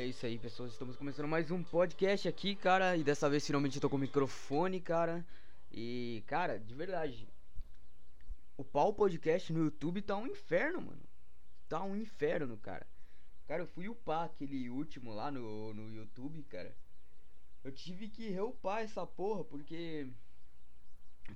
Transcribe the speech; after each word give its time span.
É 0.00 0.06
isso 0.06 0.24
aí, 0.24 0.38
pessoas. 0.38 0.72
Estamos 0.72 0.96
começando 0.96 1.28
mais 1.28 1.50
um 1.50 1.62
podcast 1.62 2.26
aqui, 2.26 2.56
cara. 2.56 2.96
E 2.96 3.04
dessa 3.04 3.28
vez 3.28 3.46
finalmente 3.46 3.74
eu 3.74 3.82
tô 3.82 3.90
com 3.90 3.96
o 3.96 3.98
microfone, 3.98 4.80
cara. 4.80 5.22
E, 5.70 6.24
cara, 6.26 6.58
de 6.58 6.74
verdade. 6.74 7.28
O 8.56 8.64
pau 8.64 8.94
podcast 8.94 9.52
no 9.52 9.64
YouTube 9.64 10.00
tá 10.00 10.16
um 10.16 10.26
inferno, 10.26 10.80
mano. 10.80 11.02
Tá 11.68 11.82
um 11.82 11.94
inferno, 11.94 12.56
cara. 12.56 12.86
Cara, 13.46 13.64
eu 13.64 13.66
fui 13.66 13.90
upar 13.90 14.24
aquele 14.24 14.70
último 14.70 15.12
lá 15.12 15.30
no, 15.30 15.74
no 15.74 15.94
YouTube, 15.94 16.42
cara. 16.44 16.74
Eu 17.62 17.70
tive 17.70 18.08
que 18.08 18.30
reupar 18.30 18.80
essa 18.80 19.06
porra 19.06 19.44
porque. 19.44 20.10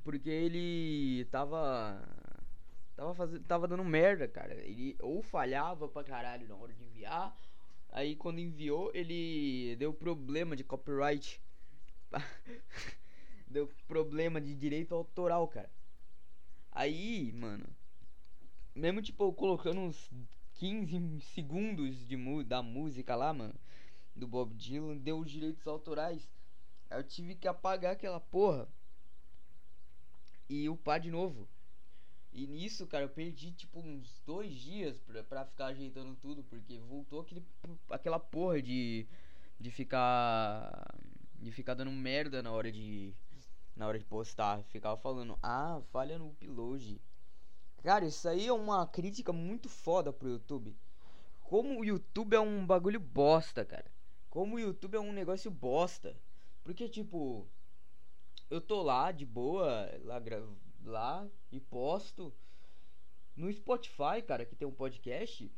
Porque 0.02 0.30
ele 0.30 1.26
tava. 1.26 2.02
Tava, 2.96 3.14
fazendo, 3.14 3.44
tava 3.44 3.68
dando 3.68 3.84
merda, 3.84 4.26
cara. 4.26 4.54
Ele 4.54 4.96
ou 5.00 5.20
falhava 5.20 5.86
pra 5.86 6.02
caralho 6.02 6.48
na 6.48 6.56
hora 6.56 6.72
de 6.72 6.82
enviar. 6.82 7.36
Aí 7.94 8.16
quando 8.16 8.40
enviou, 8.40 8.90
ele 8.92 9.76
deu 9.76 9.94
problema 9.94 10.56
de 10.56 10.64
copyright. 10.64 11.40
deu 13.46 13.70
problema 13.86 14.40
de 14.40 14.52
direito 14.52 14.92
autoral, 14.96 15.46
cara. 15.46 15.70
Aí, 16.72 17.30
mano. 17.32 17.64
Mesmo 18.74 19.00
tipo 19.00 19.32
colocando 19.32 19.80
uns 19.80 20.10
15 20.54 21.20
segundos 21.20 22.04
de 22.08 22.16
da 22.42 22.60
música 22.60 23.14
lá, 23.14 23.32
mano. 23.32 23.54
Do 24.12 24.26
Bob 24.26 24.52
Dylan, 24.54 24.96
deu 24.96 25.20
os 25.20 25.30
direitos 25.30 25.64
autorais. 25.64 26.28
Eu 26.90 27.04
tive 27.04 27.36
que 27.36 27.46
apagar 27.46 27.92
aquela 27.92 28.18
porra. 28.18 28.68
E 30.48 30.68
upar 30.68 30.98
de 30.98 31.12
novo. 31.12 31.48
E 32.34 32.48
nisso, 32.48 32.84
cara, 32.88 33.04
eu 33.04 33.08
perdi 33.08 33.52
tipo 33.52 33.78
uns 33.78 34.20
dois 34.26 34.52
dias 34.52 34.98
pra, 34.98 35.22
pra 35.22 35.44
ficar 35.44 35.66
ajeitando 35.66 36.16
tudo, 36.16 36.42
porque 36.42 36.80
voltou 36.80 37.20
aquele, 37.20 37.46
aquela 37.88 38.18
porra 38.18 38.60
de, 38.60 39.06
de 39.58 39.70
ficar. 39.70 40.84
de 41.36 41.52
ficar 41.52 41.74
dando 41.74 41.92
merda 41.92 42.42
na 42.42 42.50
hora 42.50 42.72
de. 42.72 43.14
na 43.76 43.86
hora 43.86 43.96
de 43.96 44.04
postar. 44.04 44.64
Ficava 44.64 44.96
falando, 44.96 45.38
ah, 45.40 45.80
falha 45.92 46.18
no 46.18 46.30
upload. 46.30 47.00
Cara, 47.84 48.04
isso 48.04 48.28
aí 48.28 48.48
é 48.48 48.52
uma 48.52 48.84
crítica 48.84 49.32
muito 49.32 49.68
foda 49.68 50.12
pro 50.12 50.28
YouTube. 50.28 50.76
Como 51.44 51.78
o 51.78 51.84
YouTube 51.84 52.34
é 52.34 52.40
um 52.40 52.66
bagulho 52.66 52.98
bosta, 52.98 53.64
cara. 53.64 53.86
Como 54.28 54.56
o 54.56 54.58
YouTube 54.58 54.96
é 54.96 55.00
um 55.00 55.12
negócio 55.12 55.52
bosta. 55.52 56.16
Porque, 56.64 56.88
tipo, 56.88 57.46
eu 58.50 58.60
tô 58.60 58.82
lá 58.82 59.12
de 59.12 59.24
boa, 59.24 59.88
lá 60.02 60.18
lá 60.84 61.28
e 61.50 61.60
posto. 61.60 62.32
No 63.34 63.52
Spotify, 63.52 64.22
cara, 64.24 64.44
que 64.44 64.54
tem 64.54 64.66
um 64.66 64.72
podcast, 64.72 65.50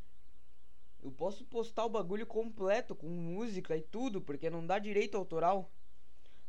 eu 1.03 1.13
posso 1.13 1.45
postar 1.45 1.85
o 1.85 1.91
bagulho 1.91 2.27
completo 2.27 2.95
com 2.95 3.09
música 3.09 3.77
e 3.77 3.83
tudo, 3.83 4.21
porque 4.21 4.49
não 4.49 4.67
dá 4.67 4.79
direito 4.79 5.17
autoral. 5.17 5.71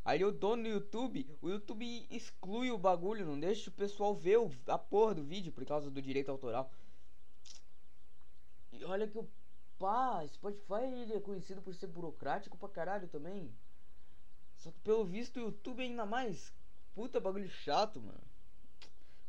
Aí 0.04 0.20
eu 0.22 0.32
dou 0.32 0.56
no 0.56 0.66
YouTube, 0.66 1.36
o 1.42 1.50
YouTube 1.50 2.06
exclui 2.10 2.70
o 2.70 2.78
bagulho, 2.78 3.26
não 3.26 3.38
deixa 3.38 3.68
o 3.68 3.72
pessoal 3.72 4.14
ver 4.14 4.38
o, 4.38 4.50
a 4.66 4.78
porra 4.78 5.14
do 5.14 5.22
vídeo 5.22 5.52
por 5.52 5.66
causa 5.66 5.90
do 5.90 6.00
direito 6.00 6.30
autoral. 6.30 6.72
E 8.72 8.82
olha 8.84 9.06
que 9.06 9.18
o 9.18 9.28
pá, 9.78 10.26
Spotify 10.28 10.84
ele 10.84 11.14
é 11.14 11.20
conhecido 11.20 11.60
por 11.60 11.74
ser 11.74 11.88
burocrático 11.88 12.56
pra 12.56 12.68
caralho 12.68 13.06
também. 13.08 13.54
Só 14.56 14.70
que 14.72 14.80
pelo 14.80 15.04
visto 15.04 15.36
o 15.36 15.42
YouTube 15.42 15.82
é 15.82 15.86
ainda 15.86 16.06
mais. 16.06 16.54
Puta 16.94 17.20
bagulho 17.20 17.48
chato, 17.48 18.00
mano. 18.00 18.20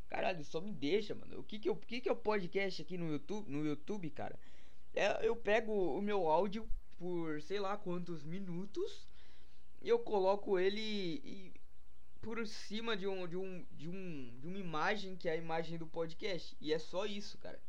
Caralho, 0.09 0.43
só 0.43 0.59
me 0.59 0.73
deixa, 0.73 1.13
mano. 1.13 1.39
O 1.39 1.43
que 1.43 1.59
que, 1.59 1.69
eu, 1.69 1.73
o 1.73 1.77
que 1.77 2.01
que 2.01 2.09
é 2.09 2.11
o 2.11 2.15
podcast 2.15 2.81
aqui 2.81 2.97
no 2.97 3.11
YouTube, 3.11 3.49
no 3.49 3.63
YouTube, 3.63 4.09
cara? 4.09 4.39
É, 4.93 5.25
eu 5.25 5.35
pego 5.35 5.71
o 5.71 6.01
meu 6.01 6.27
áudio 6.27 6.67
por 6.97 7.39
sei 7.43 7.59
lá 7.59 7.77
quantos 7.77 8.23
minutos 8.23 9.07
eu 9.81 9.99
coloco 9.99 10.57
ele 10.57 10.81
e, 10.81 11.53
por 12.21 12.45
cima 12.47 12.97
de 12.97 13.07
um, 13.07 13.27
de 13.27 13.37
um 13.37 13.65
de 13.71 13.87
um 13.87 14.39
de 14.39 14.47
uma 14.47 14.57
imagem 14.57 15.15
que 15.15 15.29
é 15.29 15.33
a 15.33 15.37
imagem 15.37 15.77
do 15.77 15.85
podcast 15.85 16.57
e 16.59 16.73
é 16.73 16.79
só 16.79 17.05
isso, 17.05 17.37
cara. 17.37 17.61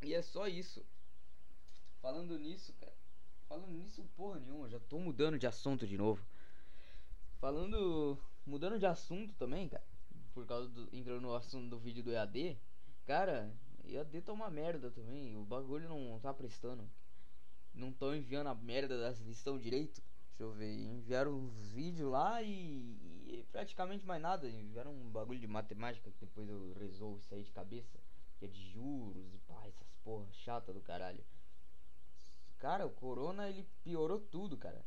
E 0.00 0.14
é 0.14 0.22
só 0.22 0.46
isso. 0.46 0.86
Falando 2.00 2.38
nisso, 2.38 2.72
cara. 2.74 2.94
Falando 3.48 3.72
nisso, 3.72 4.08
porra 4.16 4.38
nenhuma, 4.38 4.68
já 4.68 4.78
tô 4.78 4.98
mudando 5.00 5.38
de 5.38 5.46
assunto 5.46 5.86
de 5.88 5.98
novo. 5.98 6.24
Falando 7.40 8.16
mudando 8.46 8.78
de 8.78 8.86
assunto 8.86 9.34
também, 9.34 9.68
cara 9.68 9.95
por 10.36 10.46
causa 10.46 10.68
do. 10.68 10.86
entrando 10.94 11.22
no 11.22 11.34
assunto 11.34 11.70
do 11.70 11.78
vídeo 11.78 12.04
do 12.04 12.12
EAD, 12.12 12.58
cara, 13.06 13.50
EAD 13.86 14.20
tá 14.20 14.34
uma 14.34 14.50
merda 14.50 14.90
também. 14.90 15.34
O 15.34 15.46
bagulho 15.46 15.88
não 15.88 16.20
tá 16.20 16.34
prestando. 16.34 16.86
Não 17.72 17.88
estão 17.88 18.14
enviando 18.14 18.48
a 18.48 18.54
merda 18.54 19.00
das 19.00 19.18
lição 19.20 19.58
direito. 19.58 20.02
Deixa 20.28 20.42
eu 20.42 20.52
ver. 20.52 20.70
Enviaram 20.70 21.32
uns 21.32 21.70
vídeos 21.70 22.10
lá 22.10 22.42
e, 22.42 22.98
e, 23.26 23.46
praticamente 23.50 24.04
mais 24.04 24.20
nada. 24.20 24.46
Enviaram 24.46 24.92
um 24.92 25.08
bagulho 25.08 25.40
de 25.40 25.46
matemática 25.46 26.10
que 26.10 26.20
depois 26.20 26.46
eu 26.50 26.74
resolvo 26.74 27.18
sair 27.22 27.42
de 27.42 27.50
cabeça. 27.50 27.98
Que 28.38 28.44
é 28.44 28.48
de 28.48 28.62
juros 28.72 29.32
e 29.32 29.38
pá, 29.38 29.66
essas 29.66 29.90
porra 30.04 30.30
chata 30.32 30.70
do 30.70 30.82
caralho. 30.82 31.24
Cara, 32.58 32.86
o 32.86 32.90
Corona 32.90 33.48
ele 33.48 33.66
piorou 33.82 34.20
tudo, 34.20 34.58
cara. 34.58 34.84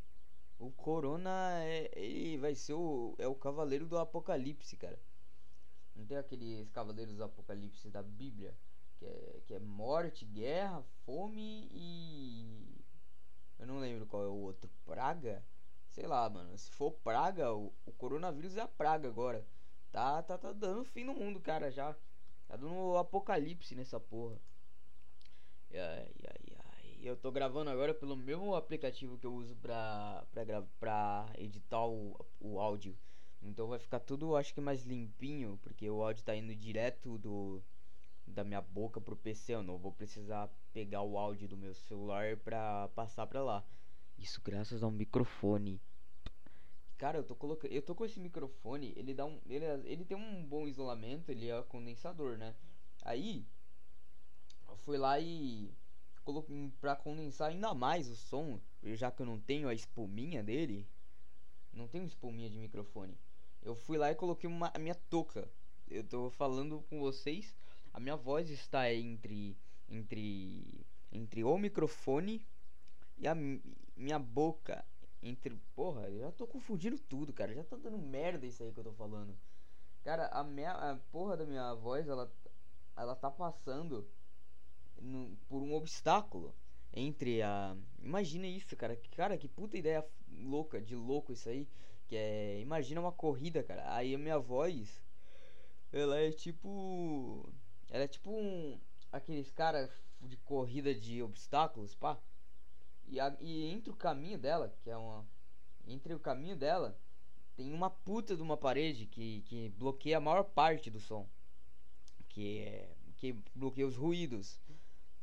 O 0.59 0.69
Corona 0.71 1.63
é, 1.63 1.89
ele 1.95 2.37
vai 2.37 2.53
ser 2.53 2.73
o, 2.73 3.15
é 3.17 3.27
o 3.27 3.33
cavaleiro 3.33 3.87
do 3.87 3.97
apocalipse, 3.97 4.77
cara. 4.77 4.99
Não 5.99 6.05
tem 6.05 6.17
aqueles 6.17 6.69
cavaleiros 6.69 7.17
do 7.17 7.23
apocalipse 7.25 7.89
da 7.89 8.01
Bíblia? 8.01 8.57
Que 8.97 9.05
é, 9.05 9.41
que 9.45 9.53
é 9.53 9.59
morte, 9.59 10.25
guerra, 10.25 10.81
fome 11.05 11.67
e. 11.73 12.85
Eu 13.59 13.67
não 13.67 13.79
lembro 13.79 14.05
qual 14.07 14.23
é 14.23 14.27
o 14.27 14.33
outro. 14.33 14.69
Praga? 14.85 15.45
Sei 15.89 16.07
lá, 16.07 16.29
mano. 16.29 16.57
Se 16.57 16.71
for 16.71 16.91
praga, 16.91 17.53
o, 17.53 17.73
o 17.85 17.91
coronavírus 17.91 18.55
é 18.55 18.61
a 18.61 18.67
praga 18.67 19.09
agora. 19.09 19.45
Tá, 19.91 20.23
tá, 20.23 20.37
tá 20.37 20.53
dando 20.53 20.85
fim 20.85 21.03
no 21.03 21.13
mundo, 21.13 21.41
cara, 21.41 21.69
já. 21.69 21.93
Tá 22.47 22.55
dando 22.55 22.95
apocalipse 22.97 23.75
nessa 23.75 23.99
porra. 23.99 24.39
Ai, 25.71 26.13
ai, 26.29 26.57
ai. 26.57 26.99
Eu 27.01 27.17
tô 27.17 27.29
gravando 27.29 27.69
agora 27.69 27.93
pelo 27.93 28.15
mesmo 28.15 28.55
aplicativo 28.55 29.17
que 29.17 29.27
eu 29.27 29.33
uso 29.33 29.55
pra, 29.57 30.25
pra, 30.31 30.61
pra 30.79 31.29
editar 31.37 31.85
o, 31.85 32.17
o 32.39 32.59
áudio. 32.59 32.97
Então 33.41 33.67
vai 33.67 33.79
ficar 33.79 33.99
tudo, 33.99 34.35
acho 34.35 34.53
que 34.53 34.61
mais 34.61 34.83
limpinho, 34.83 35.57
porque 35.63 35.89
o 35.89 36.03
áudio 36.03 36.23
tá 36.23 36.35
indo 36.35 36.55
direto 36.55 37.17
do 37.17 37.61
da 38.27 38.43
minha 38.43 38.61
boca 38.61 39.01
pro 39.01 39.15
PC, 39.15 39.55
eu 39.55 39.63
não 39.63 39.77
vou 39.77 39.91
precisar 39.91 40.49
pegar 40.71 41.01
o 41.01 41.17
áudio 41.17 41.47
do 41.47 41.57
meu 41.57 41.73
celular 41.73 42.37
pra 42.37 42.87
passar 42.89 43.25
pra 43.25 43.43
lá. 43.43 43.65
Isso 44.17 44.41
graças 44.43 44.83
ao 44.83 44.91
microfone. 44.91 45.81
Cara, 46.97 47.17
eu 47.17 47.23
tô 47.23 47.35
colocando, 47.35 47.71
eu 47.71 47.81
tô 47.81 47.95
com 47.95 48.05
esse 48.05 48.19
microfone, 48.19 48.93
ele 48.95 49.13
dá 49.13 49.25
um, 49.25 49.39
ele, 49.47 49.65
ele 49.85 50.05
tem 50.05 50.17
um 50.17 50.45
bom 50.45 50.67
isolamento, 50.67 51.31
ele 51.31 51.49
é 51.49 51.61
condensador, 51.63 52.37
né? 52.37 52.53
Aí 53.01 53.47
eu 54.67 54.75
fui 54.75 54.97
lá 54.97 55.19
e 55.19 55.73
coloquei 56.25 56.71
para 56.79 56.95
condensar 56.95 57.49
ainda 57.49 57.73
mais 57.73 58.09
o 58.09 58.15
som, 58.15 58.59
já 58.83 59.09
que 59.09 59.21
eu 59.21 59.25
não 59.25 59.39
tenho 59.39 59.69
a 59.69 59.73
espuminha 59.73 60.43
dele, 60.43 60.87
não 61.71 61.87
tenho 61.87 62.05
espuminha 62.05 62.49
de 62.49 62.59
microfone. 62.59 63.17
Eu 63.61 63.75
fui 63.75 63.97
lá 63.97 64.11
e 64.11 64.15
coloquei 64.15 64.49
uma, 64.49 64.71
a 64.73 64.79
minha 64.79 64.95
touca. 64.95 65.49
Eu 65.89 66.03
tô 66.03 66.29
falando 66.29 66.81
com 66.89 66.99
vocês. 66.99 67.55
A 67.93 67.99
minha 67.99 68.15
voz 68.15 68.49
está 68.49 68.91
entre 68.93 69.57
entre 69.87 70.85
entre 71.11 71.43
o 71.43 71.57
microfone 71.57 72.45
e 73.17 73.27
a 73.27 73.35
minha 73.95 74.19
boca 74.19 74.85
entre 75.21 75.55
porra, 75.75 76.07
eu 76.07 76.19
já 76.19 76.31
tô 76.31 76.47
confundindo 76.47 76.97
tudo, 76.97 77.33
cara. 77.33 77.53
Já 77.53 77.63
tá 77.63 77.75
dando 77.75 77.97
merda 77.97 78.45
isso 78.45 78.63
aí 78.63 78.71
que 78.71 78.79
eu 78.79 78.83
tô 78.83 78.93
falando. 78.93 79.37
Cara, 80.03 80.27
a 80.27 80.43
minha 80.43 80.71
a 80.71 80.95
porra 81.11 81.35
da 81.35 81.45
minha 81.45 81.73
voz, 81.73 82.07
ela 82.07 82.31
ela 82.95 83.15
tá 83.15 83.29
passando 83.29 84.07
no, 85.01 85.35
por 85.47 85.61
um 85.61 85.73
obstáculo 85.73 86.53
entre 86.93 87.41
a 87.41 87.75
imagina 88.01 88.47
isso, 88.47 88.75
cara. 88.75 88.95
Cara, 89.15 89.37
que 89.37 89.47
puta 89.47 89.77
ideia 89.77 90.05
louca, 90.31 90.81
de 90.81 90.95
louco 90.95 91.33
isso 91.33 91.49
aí. 91.49 91.67
É. 92.11 92.59
Imagina 92.61 93.01
uma 93.01 93.11
corrida, 93.11 93.63
cara. 93.63 93.93
Aí 93.93 94.15
a 94.15 94.17
minha 94.17 94.39
voz. 94.39 95.01
Ela 95.91 96.19
é 96.19 96.31
tipo. 96.31 97.51
Ela 97.89 98.03
é 98.03 98.07
tipo 98.07 98.31
um. 98.31 98.79
Aqueles 99.11 99.51
caras 99.51 99.89
de 100.21 100.37
corrida 100.37 100.93
de 100.93 101.21
obstáculos, 101.23 101.95
pá. 101.95 102.19
E, 103.07 103.19
a, 103.19 103.35
e 103.39 103.65
entre 103.65 103.89
o 103.89 103.95
caminho 103.95 104.37
dela, 104.37 104.75
que 104.81 104.89
é 104.89 104.97
uma. 104.97 105.25
Entre 105.87 106.13
o 106.13 106.19
caminho 106.19 106.55
dela, 106.55 106.99
tem 107.55 107.73
uma 107.73 107.89
puta 107.89 108.35
de 108.35 108.41
uma 108.41 108.55
parede 108.55 109.07
que, 109.07 109.41
que 109.41 109.69
bloqueia 109.69 110.17
a 110.17 110.21
maior 110.21 110.43
parte 110.43 110.89
do 110.89 110.99
som. 110.99 111.27
Que 112.27 112.59
é. 112.59 112.95
Que 113.17 113.33
bloqueia 113.55 113.87
os 113.87 113.97
ruídos. 113.97 114.61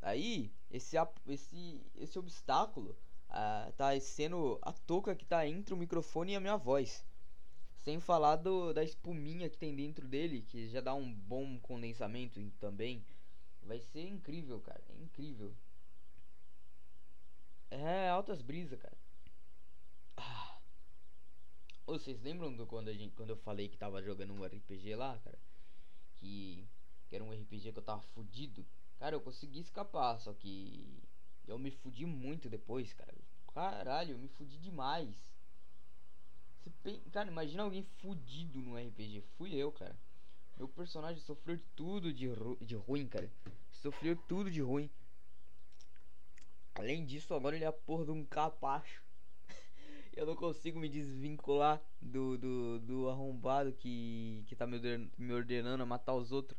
Aí, 0.02 0.52
esse, 0.70 0.96
esse, 1.26 1.80
esse 1.94 2.18
obstáculo 2.18 2.96
uh, 3.30 3.72
tá 3.72 3.98
sendo 4.00 4.58
a 4.62 4.72
touca 4.72 5.14
que 5.14 5.24
tá 5.24 5.46
entre 5.46 5.74
o 5.74 5.76
microfone 5.76 6.32
e 6.32 6.36
a 6.36 6.40
minha 6.40 6.56
voz. 6.56 7.04
Sem 7.78 8.00
falar 8.00 8.36
do, 8.36 8.72
da 8.72 8.82
espuminha 8.82 9.48
que 9.48 9.58
tem 9.58 9.74
dentro 9.74 10.08
dele, 10.08 10.42
que 10.42 10.68
já 10.68 10.80
dá 10.80 10.94
um 10.94 11.12
bom 11.12 11.58
condensamento 11.60 12.40
também. 12.58 13.04
Vai 13.62 13.80
ser 13.80 14.06
incrível, 14.06 14.60
cara. 14.60 14.82
É 14.88 15.02
incrível. 15.02 15.54
É, 17.70 18.08
altas 18.08 18.42
brisas, 18.42 18.80
cara. 18.80 18.96
Ah. 20.16 20.58
Vocês 21.86 22.20
lembram 22.20 22.54
do 22.54 22.66
quando, 22.66 22.88
a 22.88 22.92
gente, 22.92 23.14
quando 23.14 23.30
eu 23.30 23.36
falei 23.36 23.68
que 23.68 23.76
tava 23.76 24.02
jogando 24.02 24.32
um 24.32 24.44
RPG 24.44 24.96
lá, 24.96 25.18
cara? 25.18 25.38
Que, 26.16 26.66
que 27.08 27.14
era 27.14 27.22
um 27.22 27.32
RPG 27.32 27.72
que 27.72 27.78
eu 27.78 27.82
tava 27.82 28.00
fudido. 28.00 28.66
Cara, 28.98 29.14
eu 29.14 29.20
consegui 29.20 29.60
escapar, 29.60 30.18
só 30.18 30.32
que 30.32 31.02
eu 31.46 31.58
me 31.58 31.70
fudi 31.70 32.04
muito 32.04 32.48
depois, 32.48 32.92
cara. 32.92 33.14
Caralho, 33.54 34.12
eu 34.12 34.18
me 34.18 34.28
fudi 34.28 34.58
demais. 34.58 35.14
Cara, 37.12 37.28
imagina 37.28 37.62
alguém 37.62 37.82
fudido 37.82 38.60
no 38.60 38.76
RPG. 38.76 39.22
Fui 39.36 39.54
eu, 39.54 39.72
cara. 39.72 39.96
Meu 40.56 40.68
personagem 40.68 41.20
sofreu 41.20 41.58
tudo 41.74 42.12
de, 42.12 42.28
ru 42.28 42.56
de 42.60 42.74
ruim, 42.74 43.06
cara. 43.06 43.30
Sofreu 43.70 44.16
tudo 44.28 44.50
de 44.50 44.60
ruim. 44.60 44.90
Além 46.74 47.04
disso, 47.04 47.34
agora 47.34 47.56
ele 47.56 47.64
é 47.64 47.68
a 47.68 47.72
porra 47.72 48.04
de 48.04 48.10
um 48.10 48.24
capacho. 48.24 49.02
eu 50.16 50.26
não 50.26 50.36
consigo 50.36 50.78
me 50.78 50.88
desvincular 50.88 51.82
do, 52.00 52.36
do, 52.36 52.78
do 52.80 53.08
arrombado 53.08 53.72
que, 53.72 54.44
que 54.46 54.56
tá 54.56 54.66
me 54.66 54.76
ordenando, 54.76 55.10
me 55.16 55.32
ordenando 55.32 55.82
a 55.82 55.86
matar 55.86 56.14
os 56.14 56.32
outros. 56.32 56.58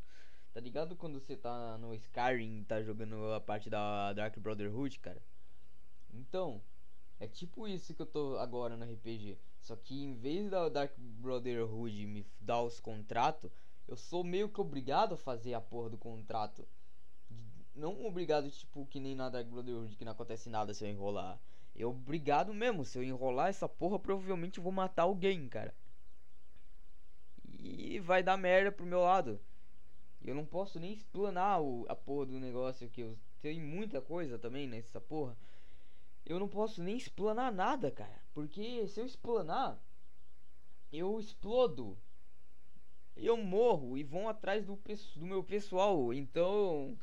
Tá 0.58 0.62
ligado 0.62 0.96
quando 0.96 1.20
você 1.20 1.38
tá 1.38 1.78
no 1.78 1.94
Skyrim 1.94 2.64
tá 2.64 2.82
jogando 2.82 3.32
a 3.32 3.40
parte 3.40 3.70
da 3.70 4.12
Dark 4.14 4.40
Brotherhood, 4.40 4.98
cara? 4.98 5.22
Então, 6.12 6.60
é 7.20 7.28
tipo 7.28 7.68
isso 7.68 7.94
que 7.94 8.02
eu 8.02 8.08
tô 8.08 8.40
agora 8.40 8.76
no 8.76 8.84
RPG. 8.84 9.38
Só 9.60 9.76
que 9.76 10.04
em 10.04 10.16
vez 10.16 10.50
da 10.50 10.68
Dark 10.68 10.98
Brotherhood 10.98 12.08
me 12.08 12.26
dar 12.42 12.64
os 12.64 12.80
contratos, 12.80 13.52
eu 13.88 13.96
sou 13.96 14.24
meio 14.24 14.50
que 14.50 14.60
obrigado 14.60 15.14
a 15.14 15.18
fazer 15.18 15.54
a 15.54 15.62
porra 15.62 15.92
do 15.92 15.98
contrato. 16.00 16.68
Não 17.76 18.04
obrigado, 18.04 18.50
tipo, 18.50 18.84
que 18.88 19.00
nem 19.00 19.14
na 19.14 19.30
Dark 19.30 19.46
Brotherhood, 19.46 19.96
que 19.96 20.06
não 20.06 20.14
acontece 20.14 20.50
nada 20.50 20.74
se 20.74 20.84
eu 20.84 20.90
enrolar. 20.90 21.40
Eu 21.76 21.92
obrigado 21.92 22.52
mesmo. 22.52 22.84
Se 22.84 22.98
eu 22.98 23.04
enrolar 23.04 23.50
essa 23.50 23.70
porra, 23.70 24.00
provavelmente 24.00 24.58
eu 24.58 24.64
vou 24.64 24.74
matar 24.74 25.04
alguém, 25.04 25.48
cara. 25.48 25.72
E 27.48 28.00
vai 28.00 28.24
dar 28.24 28.38
merda 28.38 28.72
pro 28.72 28.88
meu 28.88 29.02
lado. 29.02 29.40
Eu 30.28 30.36
não 30.36 30.46
posso 30.46 30.78
nem 30.78 30.92
explanar 30.92 31.62
o, 31.62 31.86
a 31.88 31.96
porra 31.96 32.26
do 32.26 32.40
negócio 32.40 32.90
que 32.90 33.00
eu 33.00 33.18
tem 33.42 33.62
muita 33.62 34.02
coisa 34.02 34.38
também 34.38 34.68
nessa 34.68 35.00
porra. 35.00 35.38
Eu 36.26 36.38
não 36.38 36.50
posso 36.50 36.84
nem 36.84 36.98
explanar 36.98 37.50
nada, 37.50 37.90
cara. 37.90 38.22
Porque 38.34 38.86
se 38.88 39.00
eu 39.00 39.06
explanar, 39.06 39.82
eu 40.92 41.18
explodo. 41.18 41.98
Eu 43.16 43.38
morro 43.38 43.98
e 43.98 44.04
vão 44.04 44.28
atrás 44.28 44.66
do, 44.66 44.78
do 45.16 45.26
meu 45.26 45.42
pessoal. 45.46 46.14
Então, 46.14 47.00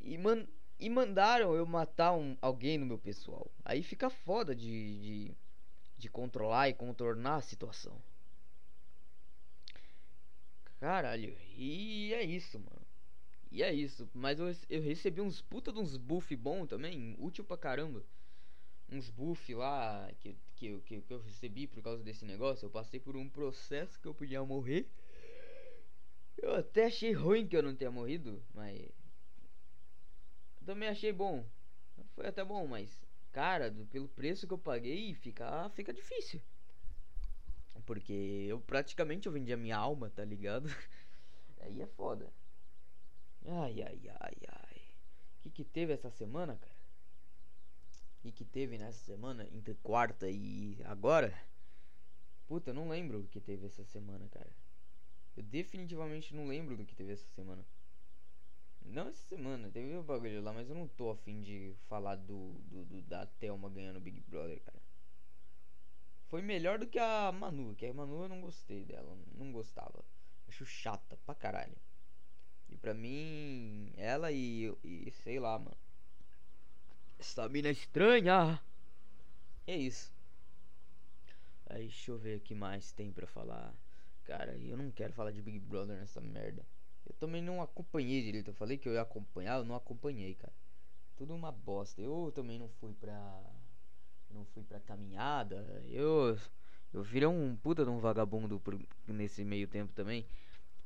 e, 0.00 0.18
man, 0.18 0.44
e 0.76 0.90
mandaram 0.90 1.54
eu 1.54 1.64
matar 1.64 2.14
um, 2.14 2.36
alguém 2.42 2.78
no 2.78 2.84
meu 2.84 2.98
pessoal. 2.98 3.48
Aí 3.64 3.80
fica 3.80 4.10
foda 4.10 4.56
de, 4.56 4.98
de, 4.98 5.36
de 5.96 6.10
controlar 6.10 6.68
e 6.68 6.74
contornar 6.74 7.36
a 7.36 7.42
situação. 7.42 7.96
Caralho, 10.80 11.36
e 11.56 12.12
é 12.14 12.22
isso, 12.24 12.58
mano. 12.58 12.86
E 13.50 13.62
é 13.62 13.72
isso. 13.72 14.08
Mas 14.14 14.38
eu, 14.40 14.46
eu 14.70 14.82
recebi 14.82 15.20
uns 15.20 15.40
puta 15.42 15.72
de 15.72 15.78
uns 15.78 15.96
buff 15.96 16.34
bom 16.36 16.66
também, 16.66 17.16
útil 17.18 17.44
pra 17.44 17.56
caramba. 17.58 18.04
Uns 18.90 19.10
buff 19.10 19.54
lá 19.54 20.10
que, 20.20 20.36
que, 20.56 20.80
que, 20.82 21.02
que 21.02 21.12
eu 21.14 21.20
recebi 21.20 21.66
por 21.66 21.82
causa 21.82 22.02
desse 22.04 22.24
negócio. 22.24 22.66
Eu 22.66 22.70
passei 22.70 23.00
por 23.00 23.16
um 23.16 23.28
processo 23.28 24.00
que 24.00 24.08
eu 24.08 24.14
podia 24.14 24.44
morrer. 24.44 24.88
Eu 26.38 26.54
até 26.54 26.86
achei 26.86 27.12
ruim 27.12 27.46
que 27.46 27.54
eu 27.56 27.62
não 27.62 27.76
tenha 27.76 27.90
morrido, 27.90 28.42
mas 28.54 28.90
também 30.64 30.88
achei 30.88 31.12
bom. 31.12 31.44
Foi 32.14 32.26
até 32.26 32.44
bom, 32.44 32.66
mas 32.66 32.96
cara, 33.32 33.70
do, 33.70 33.86
pelo 33.86 34.08
preço 34.08 34.46
que 34.46 34.52
eu 34.52 34.58
paguei, 34.58 35.14
fica 35.14 35.68
fica 35.70 35.92
difícil. 35.92 36.40
Porque 37.88 38.44
eu 38.46 38.60
praticamente 38.60 39.26
eu 39.26 39.32
vendi 39.32 39.50
a 39.50 39.56
minha 39.56 39.78
alma, 39.78 40.10
tá 40.10 40.22
ligado? 40.22 40.68
Aí 41.62 41.80
é 41.80 41.86
foda. 41.86 42.30
Ai, 43.46 43.82
ai, 43.82 44.02
ai, 44.20 44.36
ai. 44.46 44.76
O 45.38 45.40
que, 45.40 45.50
que 45.50 45.64
teve 45.64 45.94
essa 45.94 46.10
semana, 46.10 46.54
cara? 46.54 46.76
O 48.18 48.20
que, 48.20 48.30
que 48.30 48.44
teve 48.44 48.76
nessa 48.76 49.02
semana? 49.06 49.48
Entre 49.50 49.74
quarta 49.76 50.28
e 50.28 50.78
agora? 50.84 51.32
Puta, 52.46 52.72
eu 52.72 52.74
não 52.74 52.90
lembro 52.90 53.20
o 53.20 53.26
que 53.26 53.40
teve 53.40 53.64
essa 53.64 53.86
semana, 53.86 54.28
cara. 54.28 54.50
Eu 55.34 55.42
definitivamente 55.42 56.34
não 56.34 56.46
lembro 56.46 56.76
do 56.76 56.84
que 56.84 56.94
teve 56.94 57.14
essa 57.14 57.28
semana. 57.30 57.64
Não 58.82 59.08
essa 59.08 59.26
semana, 59.26 59.70
teve 59.70 59.96
um 59.96 60.02
bagulho 60.02 60.42
lá, 60.42 60.52
mas 60.52 60.68
eu 60.68 60.76
não 60.76 60.86
tô 60.86 61.08
afim 61.08 61.40
de 61.40 61.74
falar 61.88 62.16
do, 62.16 62.52
do, 62.64 62.84
do 62.84 63.00
da 63.00 63.24
Thelma 63.24 63.70
ganhando 63.70 63.98
Big 63.98 64.20
Brother, 64.28 64.60
cara. 64.62 64.87
Foi 66.28 66.42
melhor 66.42 66.78
do 66.78 66.86
que 66.86 66.98
a 66.98 67.32
Manu, 67.32 67.74
que 67.74 67.86
a 67.86 67.94
Manu 67.94 68.22
eu 68.24 68.28
não 68.28 68.40
gostei 68.40 68.84
dela, 68.84 69.16
não 69.34 69.50
gostava. 69.50 70.04
Acho 70.46 70.64
chata 70.66 71.16
pra 71.24 71.34
caralho. 71.34 71.76
E 72.68 72.76
pra 72.76 72.92
mim, 72.92 73.92
ela 73.96 74.30
e, 74.30 74.74
e 74.84 75.10
sei 75.22 75.40
lá, 75.40 75.58
mano. 75.58 75.76
Essa 77.18 77.48
mina 77.48 77.70
estranha. 77.70 78.60
É 79.66 79.76
isso. 79.76 80.14
Aí, 81.66 81.88
deixa 81.88 82.10
eu 82.10 82.18
ver 82.18 82.38
o 82.38 82.40
que 82.40 82.54
mais 82.54 82.92
tem 82.92 83.10
pra 83.10 83.26
falar. 83.26 83.74
Cara, 84.24 84.56
eu 84.58 84.76
não 84.76 84.90
quero 84.90 85.12
falar 85.14 85.30
de 85.30 85.40
Big 85.40 85.58
Brother 85.58 85.96
nessa 85.96 86.20
merda. 86.20 86.64
Eu 87.06 87.14
também 87.14 87.42
não 87.42 87.62
acompanhei 87.62 88.22
direito. 88.22 88.50
Eu 88.50 88.54
falei 88.54 88.76
que 88.76 88.88
eu 88.88 88.92
ia 88.92 89.02
acompanhar, 89.02 89.58
eu 89.58 89.64
não 89.64 89.74
acompanhei, 89.74 90.34
cara. 90.34 90.52
Tudo 91.16 91.34
uma 91.34 91.50
bosta. 91.50 92.00
Eu 92.00 92.30
também 92.34 92.58
não 92.58 92.68
fui 92.68 92.92
pra. 92.94 93.42
Não 94.38 94.46
fui 94.46 94.62
pra 94.62 94.80
caminhada. 94.80 95.82
Eu. 95.88 96.38
Eu 96.90 97.02
virei 97.02 97.28
um 97.28 97.54
puta 97.54 97.84
de 97.84 97.90
um 97.90 97.98
vagabundo 97.98 98.58
por, 98.58 98.80
nesse 99.06 99.44
meio 99.44 99.68
tempo 99.68 99.92
também. 99.92 100.24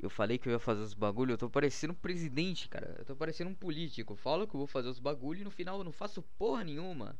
Eu 0.00 0.10
falei 0.10 0.36
que 0.36 0.48
eu 0.48 0.52
ia 0.52 0.58
fazer 0.58 0.80
os 0.80 0.94
bagulho. 0.94 1.34
Eu 1.34 1.38
tô 1.38 1.48
parecendo 1.48 1.92
um 1.92 1.96
presidente, 1.96 2.68
cara. 2.68 2.96
Eu 2.98 3.04
tô 3.04 3.14
parecendo 3.14 3.50
um 3.50 3.54
político. 3.54 4.14
Eu 4.14 4.16
falo 4.16 4.48
que 4.48 4.54
eu 4.54 4.58
vou 4.58 4.66
fazer 4.66 4.88
os 4.88 4.98
bagulho 4.98 5.42
e 5.42 5.44
no 5.44 5.50
final 5.50 5.78
eu 5.78 5.84
não 5.84 5.92
faço 5.92 6.22
porra 6.36 6.64
nenhuma. 6.64 7.16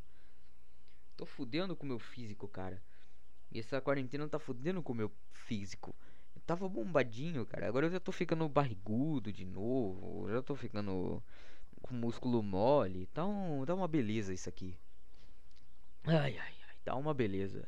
Tô 1.15 1.25
fudendo 1.25 1.77
com 1.77 1.85
o 1.85 1.87
meu 1.87 1.99
físico, 1.99 2.45
cara. 2.45 2.83
E 3.49 3.59
essa 3.59 3.79
quarentena 3.79 4.27
tá 4.27 4.37
fudendo 4.37 4.83
com 4.83 4.91
o 4.91 4.95
meu 4.95 5.11
físico 5.31 5.95
tava 6.45 6.67
bombadinho, 6.67 7.45
cara. 7.45 7.67
Agora 7.67 7.87
eu 7.87 7.91
já 7.91 7.99
tô 7.99 8.11
ficando 8.11 8.47
barrigudo 8.49 9.31
de 9.31 9.45
novo. 9.45 10.29
Já 10.29 10.41
tô 10.41 10.55
ficando 10.55 11.23
com 11.81 11.95
músculo 11.95 12.41
mole. 12.43 13.07
Tá, 13.07 13.25
um, 13.25 13.65
tá 13.65 13.73
uma 13.73 13.87
beleza 13.87 14.33
isso 14.33 14.49
aqui. 14.49 14.77
Ai, 16.05 16.37
ai, 16.37 16.53
ai. 16.67 16.75
Tá 16.83 16.95
uma 16.95 17.13
beleza. 17.13 17.67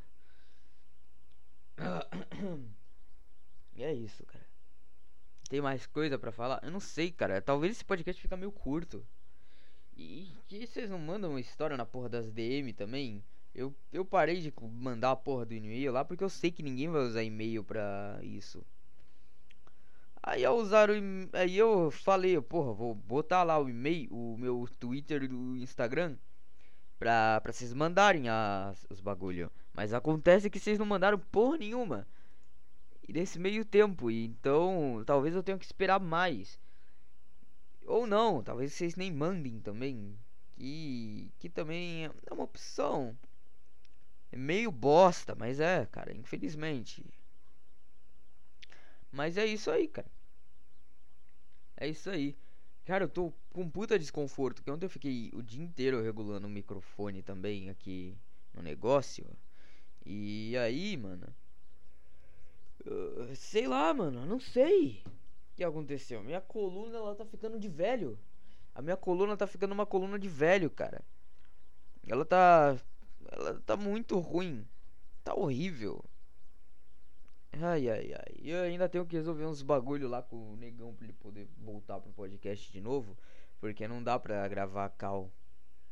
E 3.75 3.83
é 3.83 3.93
isso, 3.93 4.25
cara. 4.25 4.45
Tem 5.49 5.61
mais 5.61 5.85
coisa 5.85 6.17
para 6.17 6.31
falar? 6.31 6.59
Eu 6.63 6.71
não 6.71 6.79
sei, 6.79 7.11
cara. 7.11 7.41
Talvez 7.41 7.73
esse 7.73 7.85
podcast 7.85 8.21
fica 8.21 8.35
meio 8.35 8.51
curto. 8.51 9.05
E 9.95 10.35
que 10.47 10.65
vocês 10.67 10.89
não 10.89 10.99
mandam 10.99 11.29
uma 11.29 11.39
história 11.39 11.77
na 11.77 11.85
porra 11.85 12.09
das 12.09 12.31
DM 12.31 12.73
também? 12.73 13.23
Eu, 13.53 13.73
eu 13.93 14.03
parei 14.03 14.41
de 14.41 14.53
mandar 14.61 15.11
a 15.11 15.15
porra 15.15 15.45
do 15.45 15.53
e-mail 15.53 15.93
lá 15.93 16.03
porque 16.03 16.23
eu 16.23 16.29
sei 16.29 16.51
que 16.51 16.61
ninguém 16.61 16.89
vai 16.89 17.01
usar 17.03 17.23
e-mail 17.23 17.63
pra 17.63 18.19
isso. 18.21 18.65
Aí 20.21 20.43
ao 20.43 20.57
usar 20.57 20.89
o 20.89 20.93
aí 21.31 21.55
eu 21.55 21.89
falei, 21.91 22.41
porra, 22.41 22.73
vou 22.73 22.95
botar 22.95 23.43
lá 23.43 23.57
o 23.59 23.69
e-mail, 23.69 24.11
o 24.11 24.37
meu 24.37 24.67
Twitter 24.79 25.23
e 25.23 25.27
o 25.27 25.55
Instagram 25.55 26.17
pra, 26.99 27.39
pra 27.41 27.53
vocês 27.53 27.73
mandarem 27.73 28.29
as, 28.29 28.85
os 28.89 28.99
bagulho. 28.99 29.51
Mas 29.73 29.93
acontece 29.93 30.49
que 30.49 30.59
vocês 30.59 30.79
não 30.79 30.85
mandaram 30.85 31.19
porra 31.19 31.57
nenhuma. 31.57 32.07
E 33.07 33.13
nesse 33.13 33.37
meio 33.37 33.63
tempo, 33.63 34.09
então 34.09 35.03
talvez 35.05 35.35
eu 35.35 35.43
tenha 35.43 35.57
que 35.57 35.65
esperar 35.65 35.99
mais. 35.99 36.59
Ou 37.85 38.07
não, 38.07 38.41
talvez 38.41 38.73
vocês 38.73 38.95
nem 38.95 39.11
mandem 39.11 39.59
também. 39.59 40.17
Que, 40.55 41.31
que 41.37 41.49
também 41.49 42.05
é 42.05 42.33
uma 42.33 42.43
opção. 42.43 43.15
É 44.31 44.37
meio 44.37 44.71
bosta, 44.71 45.35
mas 45.35 45.59
é, 45.59 45.85
cara, 45.85 46.15
infelizmente. 46.15 47.05
Mas 49.11 49.37
é 49.37 49.45
isso 49.45 49.69
aí, 49.69 49.87
cara. 49.87 50.11
É 51.77 51.87
isso 51.87 52.09
aí. 52.09 52.35
Cara, 52.85 53.05
eu 53.05 53.09
tô 53.09 53.33
com 53.51 53.67
puta 53.67 53.97
desconforto. 53.97 54.63
Que 54.63 54.69
ontem 54.69 54.85
eu 54.85 54.89
fiquei 54.89 55.31
o 55.33 55.41
dia 55.41 55.63
inteiro 55.63 56.01
regulando 56.01 56.47
o 56.47 56.49
microfone 56.49 57.23
também 57.23 57.69
aqui 57.69 58.15
no 58.53 58.61
negócio. 58.61 59.25
E 60.05 60.55
aí, 60.57 60.95
mano. 60.95 61.27
Uh, 62.85 63.35
sei 63.35 63.67
lá, 63.67 63.91
mano. 63.93 64.25
Não 64.25 64.39
sei 64.39 65.03
o 65.05 65.55
que 65.55 65.63
aconteceu. 65.63 66.23
Minha 66.23 66.39
coluna, 66.39 66.97
ela 66.97 67.15
tá 67.15 67.25
ficando 67.25 67.59
de 67.59 67.67
velho. 67.67 68.19
A 68.75 68.81
minha 68.81 68.97
coluna 68.97 69.35
tá 69.35 69.47
ficando 69.47 69.73
uma 69.73 69.85
coluna 69.85 70.19
de 70.19 70.27
velho, 70.27 70.69
cara. 70.69 71.03
Ela 72.05 72.23
tá 72.23 72.77
ela 73.31 73.59
tá 73.65 73.75
muito 73.75 74.19
ruim. 74.19 74.67
Tá 75.23 75.33
horrível. 75.33 76.03
Ai, 77.61 77.89
ai, 77.89 78.13
ai. 78.13 78.35
Eu 78.43 78.61
ainda 78.63 78.87
tenho 78.89 79.05
que 79.05 79.15
resolver 79.15 79.45
uns 79.45 79.61
bagulho 79.63 80.07
lá 80.07 80.21
com 80.21 80.53
o 80.53 80.55
negão 80.57 80.93
pra 80.93 81.05
ele 81.05 81.13
poder 81.13 81.47
voltar 81.57 81.99
pro 81.99 82.11
podcast 82.11 82.71
de 82.71 82.81
novo. 82.81 83.17
Porque 83.59 83.87
não 83.87 84.03
dá 84.03 84.19
pra 84.19 84.47
gravar 84.47 84.89
cal 84.89 85.31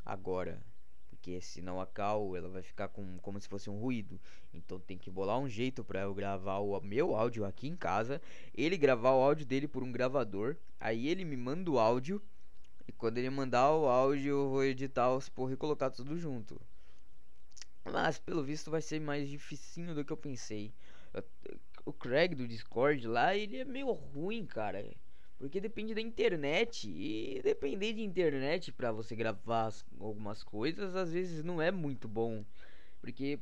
agora. 0.05 0.61
porque 1.09 1.41
senão 1.41 1.79
a 1.81 1.87
cal 1.87 2.35
ela 2.35 2.49
vai 2.49 2.61
ficar 2.63 2.89
com, 2.89 3.17
como 3.19 3.39
se 3.39 3.47
fosse 3.47 3.69
um 3.69 3.79
ruído. 3.79 4.19
Então 4.53 4.79
tem 4.79 4.97
que 4.97 5.09
bolar 5.11 5.39
um 5.39 5.49
jeito 5.49 5.83
para 5.83 6.01
eu 6.01 6.13
gravar 6.13 6.59
o 6.59 6.81
meu 6.81 7.15
áudio 7.15 7.45
aqui 7.45 7.67
em 7.67 7.75
casa, 7.77 8.21
ele 8.53 8.77
gravar 8.77 9.11
o 9.13 9.21
áudio 9.21 9.45
dele 9.45 9.67
por 9.67 9.83
um 9.83 9.91
gravador, 9.91 10.57
aí 10.79 11.07
ele 11.07 11.25
me 11.25 11.37
manda 11.37 11.71
o 11.71 11.79
áudio 11.79 12.21
e 12.87 12.91
quando 12.91 13.17
ele 13.19 13.29
mandar 13.29 13.71
o 13.73 13.87
áudio 13.87 14.31
eu 14.31 14.49
vou 14.49 14.63
editar 14.65 15.13
os 15.15 15.29
porra 15.29 15.53
e 15.53 15.57
colocar 15.57 15.89
tudo 15.91 16.17
junto. 16.17 16.59
Mas 17.85 18.17
pelo 18.19 18.43
visto 18.43 18.69
vai 18.71 18.81
ser 18.81 18.99
mais 18.99 19.29
dificinho 19.29 19.95
do 19.95 20.03
que 20.03 20.11
eu 20.11 20.17
pensei. 20.17 20.73
O 21.85 21.91
Craig 21.93 22.35
do 22.35 22.47
Discord 22.47 23.05
lá, 23.07 23.35
ele 23.35 23.57
é 23.57 23.65
meio 23.65 23.91
ruim, 23.91 24.45
cara. 24.45 24.85
Porque 25.37 25.59
depende 25.59 25.93
da 25.93 26.01
internet. 26.01 26.89
E 26.89 27.41
depender 27.43 27.93
de 27.93 28.01
internet 28.03 28.71
para 28.71 28.91
você 28.91 29.15
gravar 29.15 29.71
algumas 29.99 30.43
coisas, 30.43 30.95
às 30.95 31.11
vezes 31.11 31.43
não 31.43 31.61
é 31.61 31.71
muito 31.71 32.07
bom. 32.07 32.45
Porque, 33.01 33.39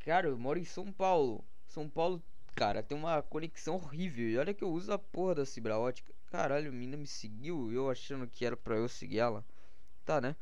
cara, 0.00 0.28
eu 0.28 0.38
moro 0.38 0.58
em 0.58 0.64
São 0.64 0.92
Paulo. 0.92 1.44
São 1.66 1.88
Paulo, 1.88 2.22
cara, 2.54 2.82
tem 2.82 2.96
uma 2.96 3.22
conexão 3.22 3.76
horrível. 3.76 4.28
E 4.28 4.38
olha 4.38 4.54
que 4.54 4.64
eu 4.64 4.70
uso 4.70 4.92
a 4.92 4.98
porra 4.98 5.36
da 5.36 5.46
fibra 5.46 5.78
ótica. 5.78 6.14
Caralho, 6.26 6.68
a 6.70 6.72
menina 6.72 6.96
me 6.96 7.06
seguiu. 7.06 7.72
Eu 7.72 7.90
achando 7.90 8.26
que 8.28 8.44
era 8.46 8.56
pra 8.56 8.76
eu 8.76 8.88
seguir 8.88 9.18
ela. 9.20 9.44
Tá, 10.04 10.20
né? 10.20 10.36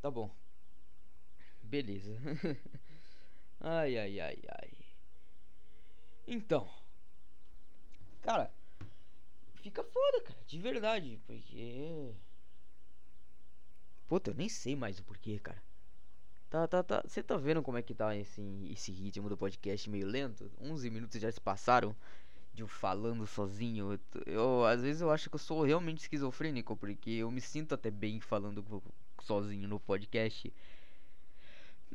Tá 0.00 0.10
bom. 0.10 0.30
Beleza. 1.62 2.16
ai, 3.60 3.96
ai, 3.98 4.20
ai, 4.20 4.38
ai. 4.48 4.87
Então. 6.28 6.68
Cara, 8.20 8.52
fica 9.62 9.82
foda, 9.82 10.20
cara. 10.22 10.38
De 10.46 10.58
verdade. 10.58 11.18
Porque. 11.26 12.14
Puta, 14.06 14.30
eu 14.30 14.34
nem 14.34 14.48
sei 14.48 14.76
mais 14.76 14.98
o 14.98 15.04
porquê, 15.04 15.38
cara. 15.38 15.62
Tá, 16.50 16.68
tá, 16.68 16.82
tá. 16.82 17.02
Você 17.06 17.22
tá 17.22 17.36
vendo 17.38 17.62
como 17.62 17.78
é 17.78 17.82
que 17.82 17.94
tá 17.94 18.14
esse, 18.14 18.42
esse 18.70 18.92
ritmo 18.92 19.30
do 19.30 19.38
podcast 19.38 19.88
meio 19.88 20.06
lento? 20.06 20.50
11 20.60 20.90
minutos 20.90 21.18
já 21.18 21.32
se 21.32 21.40
passaram 21.40 21.96
de 22.52 22.62
eu 22.62 22.68
falando 22.68 23.26
sozinho. 23.26 23.92
Eu, 23.92 24.22
eu, 24.26 24.64
às 24.66 24.82
vezes 24.82 25.00
eu 25.00 25.10
acho 25.10 25.30
que 25.30 25.36
eu 25.36 25.40
sou 25.40 25.62
realmente 25.62 26.02
esquizofrênico, 26.02 26.76
porque 26.76 27.10
eu 27.10 27.30
me 27.30 27.40
sinto 27.40 27.74
até 27.74 27.90
bem 27.90 28.20
falando 28.20 28.82
sozinho 29.22 29.66
no 29.66 29.80
podcast. 29.80 30.52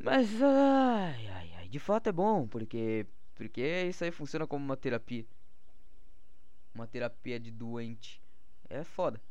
Mas 0.01 0.41
ai, 0.41 1.27
ai, 1.27 1.53
ai, 1.57 1.67
de 1.67 1.79
fato 1.79 2.07
é 2.07 2.11
bom, 2.11 2.47
porque 2.47 3.05
porque 3.35 3.61
isso 3.89 4.03
aí 4.03 4.11
funciona 4.11 4.47
como 4.47 4.63
uma 4.63 4.77
terapia 4.77 5.25
uma 6.73 6.87
terapia 6.87 7.39
de 7.39 7.51
doente. 7.51 8.21
É 8.69 8.83
foda. 8.83 9.21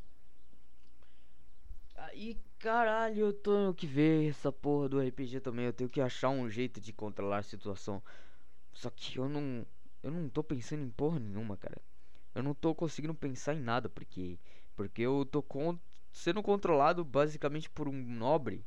Aí, 1.96 2.38
caralho, 2.58 3.20
eu 3.20 3.32
tenho 3.32 3.74
que 3.74 3.86
ver 3.86 4.28
essa 4.28 4.52
porra 4.52 4.88
do 4.88 5.00
RPG 5.00 5.40
também. 5.40 5.66
Eu 5.66 5.72
tenho 5.72 5.90
que 5.90 6.00
achar 6.00 6.28
um 6.30 6.48
jeito 6.48 6.80
de 6.80 6.92
controlar 6.92 7.38
a 7.38 7.42
situação. 7.42 8.02
Só 8.72 8.90
que 8.90 9.18
eu 9.18 9.28
não. 9.28 9.66
Eu 10.02 10.10
não 10.10 10.28
tô 10.28 10.42
pensando 10.42 10.82
em 10.82 10.90
porra 10.90 11.18
nenhuma, 11.18 11.56
cara. 11.56 11.80
Eu 12.34 12.42
não 12.42 12.54
tô 12.54 12.74
conseguindo 12.74 13.14
pensar 13.14 13.54
em 13.54 13.60
nada, 13.60 13.88
porque. 13.88 14.38
Porque 14.74 15.02
eu 15.02 15.24
tô 15.24 15.42
con 15.42 15.78
sendo 16.10 16.42
controlado 16.42 17.04
basicamente 17.04 17.70
por 17.70 17.88
um 17.88 17.92
nobre 17.92 18.64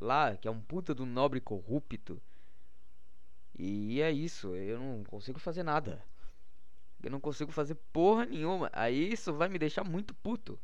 lá, 0.00 0.36
que 0.36 0.46
é 0.46 0.50
um 0.50 0.60
puta 0.60 0.94
do 0.94 1.06
nobre 1.06 1.40
corrupto. 1.40 2.20
E 3.56 4.00
é 4.00 4.10
isso, 4.10 4.54
eu 4.56 4.78
não 4.78 5.04
consigo 5.04 5.38
fazer 5.38 5.62
nada. 5.62 6.02
Eu 7.02 7.10
não 7.10 7.20
consigo 7.20 7.52
fazer 7.52 7.76
porra 7.92 8.24
nenhuma. 8.26 8.70
Aí 8.72 9.12
isso 9.12 9.32
vai 9.32 9.48
me 9.48 9.58
deixar 9.58 9.84
muito 9.84 10.14
puto. 10.14 10.58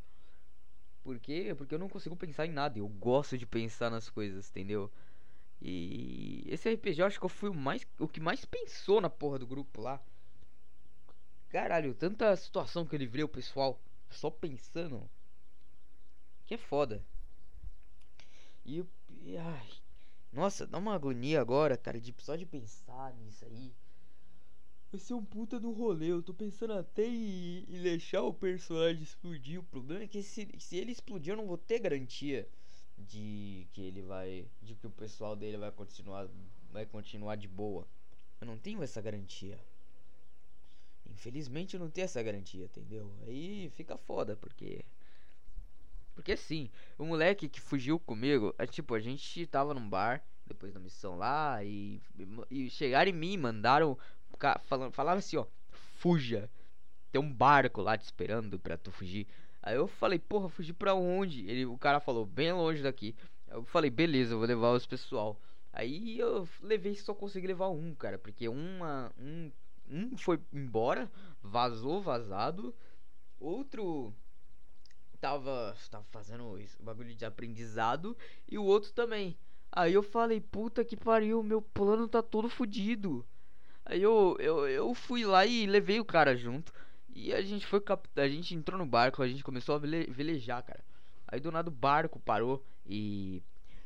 Por 1.03 1.19
quê? 1.19 1.55
Porque 1.57 1.75
eu 1.75 1.79
não 1.79 1.89
consigo 1.89 2.17
pensar 2.17 2.47
em 2.47 2.53
nada. 2.53 2.79
Eu 2.79 2.89
gosto 2.89 3.37
de 3.39 3.47
pensar 3.47 3.91
nas 3.91 4.09
coisas, 4.09 4.51
entendeu? 4.51 4.91
E 5.61 6.45
esse 6.47 6.73
RPG 6.73 7.01
eu 7.01 7.07
acho 7.07 7.19
que 7.19 7.25
eu 7.25 7.29
fui 7.29 7.51
o 7.51 7.55
mais 7.55 7.87
o 7.99 8.09
que 8.09 8.21
mais 8.21 8.45
pensou 8.45 9.01
na 9.01 9.11
porra 9.11 9.39
do 9.39 9.47
grupo 9.47 9.83
lá. 9.83 10.01
Caralho, 11.51 11.95
tanta 11.95 12.35
situação 12.37 12.87
que 12.87 12.95
eu 12.95 12.99
livrei 12.99 13.25
o 13.25 13.29
pessoal 13.29 13.79
só 14.09 14.31
pensando. 14.31 15.09
Que 16.47 16.55
é 16.55 16.59
foda. 16.59 17.05
E, 18.65 18.85
e 19.09 19.37
ai, 19.37 19.69
nossa, 20.33 20.67
dá 20.67 20.79
uma 20.79 20.95
agonia 20.95 21.41
agora, 21.41 21.77
cara, 21.77 22.01
de 22.01 22.15
só 22.19 22.37
de 22.37 22.47
pensar 22.47 23.13
nisso 23.15 23.45
aí. 23.45 23.73
Vai 24.91 25.01
ser 25.01 25.15
um 25.15 25.25
puta 25.25 25.59
do 25.59 25.73
rolê. 25.73 26.11
Eu 26.11 26.23
tô 26.23 26.35
pensando 26.35 26.73
até 26.73 27.07
em, 27.07 27.65
em, 27.69 27.83
deixar 27.83 28.23
o 28.23 28.35
personagem 28.35 29.03
explodir. 29.03 29.61
O 29.61 29.65
problema 29.65 30.05
é 30.05 30.09
que 30.09 30.23
se, 30.23 30.49
se 30.59 30.77
ele 30.77 30.93
explodir, 30.93 31.33
eu 31.33 31.37
não 31.37 31.47
vou 31.47 31.59
ter 31.59 31.79
garantia 31.79 32.49
de 32.99 33.67
que 33.73 33.83
ele 33.83 34.03
vai. 34.03 34.49
De 34.61 34.75
que 34.75 34.87
o 34.87 34.91
pessoal 34.91 35.37
dele 35.37 35.57
vai 35.57 35.71
continuar. 35.71 36.29
Vai 36.73 36.87
continuar 36.87 37.37
de 37.37 37.49
boa. 37.49 37.87
Eu 38.41 38.47
não 38.47 38.59
tenho 38.59 38.83
essa 38.83 39.01
garantia. 39.01 39.59
Infelizmente 41.09 41.75
eu 41.75 41.81
não 41.81 41.91
tenho 41.91 42.05
essa 42.05 42.23
garantia, 42.23 42.65
entendeu? 42.65 43.13
Aí 43.27 43.71
fica 43.71 43.97
foda, 43.97 44.37
porque. 44.37 44.85
Porque 46.15 46.37
sim, 46.37 46.71
o 46.99 47.05
moleque 47.05 47.49
que 47.49 47.61
fugiu 47.61 47.99
comigo, 47.99 48.55
é 48.59 48.67
tipo, 48.67 48.95
a 48.95 49.01
gente 49.01 49.47
tava 49.47 49.75
num 49.75 49.89
bar 49.89 50.23
depois 50.47 50.73
da 50.73 50.81
missão 50.81 51.17
lá 51.17 51.63
e, 51.65 52.01
e 52.51 52.69
chegaram 52.69 53.11
em 53.11 53.15
mim, 53.15 53.37
mandaram 53.37 53.97
falando, 54.65 54.93
falava 54.93 55.19
assim, 55.19 55.37
ó, 55.37 55.47
fuja. 55.71 56.51
Tem 57.13 57.21
um 57.21 57.33
barco 57.33 57.81
lá 57.81 57.97
te 57.97 58.05
esperando 58.05 58.59
pra 58.59 58.77
tu 58.77 58.91
fugir. 58.91 59.27
Aí 59.63 59.77
eu 59.77 59.87
falei, 59.87 60.19
porra, 60.19 60.49
fugir 60.49 60.73
pra 60.73 60.95
onde? 60.95 61.49
Ele, 61.49 61.67
o 61.67 61.77
cara 61.77 62.01
falou, 62.01 62.25
bem 62.25 62.53
longe 62.53 62.83
daqui. 62.83 63.15
Eu 63.49 63.65
falei, 63.65 63.91
beleza, 63.91 64.35
eu 64.35 64.39
vou 64.39 64.47
levar 64.47 64.73
os 64.73 64.87
pessoal. 64.87 65.41
Aí 65.73 66.19
eu 66.19 66.49
levei, 66.63 66.95
só 66.97 67.15
consegui 67.15 67.47
levar 67.47 67.69
um, 67.69 67.95
cara, 67.95 68.19
porque 68.19 68.49
uma, 68.49 69.13
um, 69.19 69.51
um 69.89 70.17
foi 70.17 70.41
embora, 70.53 71.11
vazou, 71.43 72.01
vazado. 72.01 72.75
Outro 73.39 74.15
tava, 75.21 75.77
tava 75.91 76.05
fazendo 76.11 76.59
isso, 76.59 76.83
bagulho 76.83 77.15
de 77.15 77.25
aprendizado 77.25 78.17
e 78.49 78.59
o 78.59 78.65
outro 78.65 78.93
também. 78.93 79.37
Aí 79.71 79.93
eu 79.93 80.03
falei, 80.03 80.41
puta 80.41 80.85
que 80.85 80.97
pariu, 80.97 81.43
meu 81.43 81.63
plano 81.63 82.09
tá 82.09 82.23
todo 82.23 82.49
fudido. 82.49 83.25
Aí 83.85 84.03
eu, 84.03 84.37
eu, 84.41 84.69
eu 84.69 84.95
fui 84.95 85.25
lá 85.25 85.47
e 85.47 85.67
levei 85.67 86.01
o 86.01 86.05
cara 86.05 86.37
junto. 86.37 86.73
E 87.15 87.33
a 87.33 87.43
gente 87.43 87.67
foi 87.67 87.83
A 88.17 88.29
gente 88.29 88.55
entrou 88.55 88.79
no 88.79 88.87
barco, 88.87 89.23
a 89.23 89.29
gente 89.29 89.45
começou 89.45 89.75
a 89.75 89.79
vele... 89.79 90.07
velejar, 90.11 90.63
cara. 90.63 90.81
Aí 91.27 91.41
do 91.41 91.53
nada 91.53 91.69
o 91.69 91.73
barco 91.73 92.19
parou 92.21 92.65
e, 92.87 93.43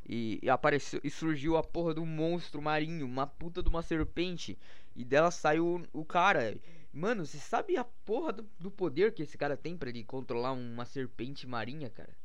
e. 0.06 0.38
E, 0.42 0.50
apareceu. 0.50 1.00
E 1.02 1.10
surgiu 1.10 1.56
a 1.56 1.62
porra 1.62 1.94
do 1.94 2.04
monstro 2.04 2.62
marinho, 2.62 3.06
uma 3.06 3.26
puta 3.26 3.62
de 3.62 3.68
uma 3.68 3.82
serpente. 3.82 4.58
E 4.94 5.04
dela 5.04 5.30
saiu 5.30 5.86
o 5.92 6.04
cara. 6.04 6.56
Mano, 6.94 7.26
você 7.26 7.38
sabe 7.38 7.76
a 7.76 7.82
porra 7.82 8.32
do, 8.32 8.48
do 8.56 8.70
poder 8.70 9.12
que 9.12 9.24
esse 9.24 9.36
cara 9.36 9.56
tem 9.56 9.76
para 9.76 9.88
ele 9.88 10.04
controlar 10.04 10.52
uma 10.52 10.84
serpente 10.84 11.44
marinha, 11.44 11.90
cara? 11.90 12.16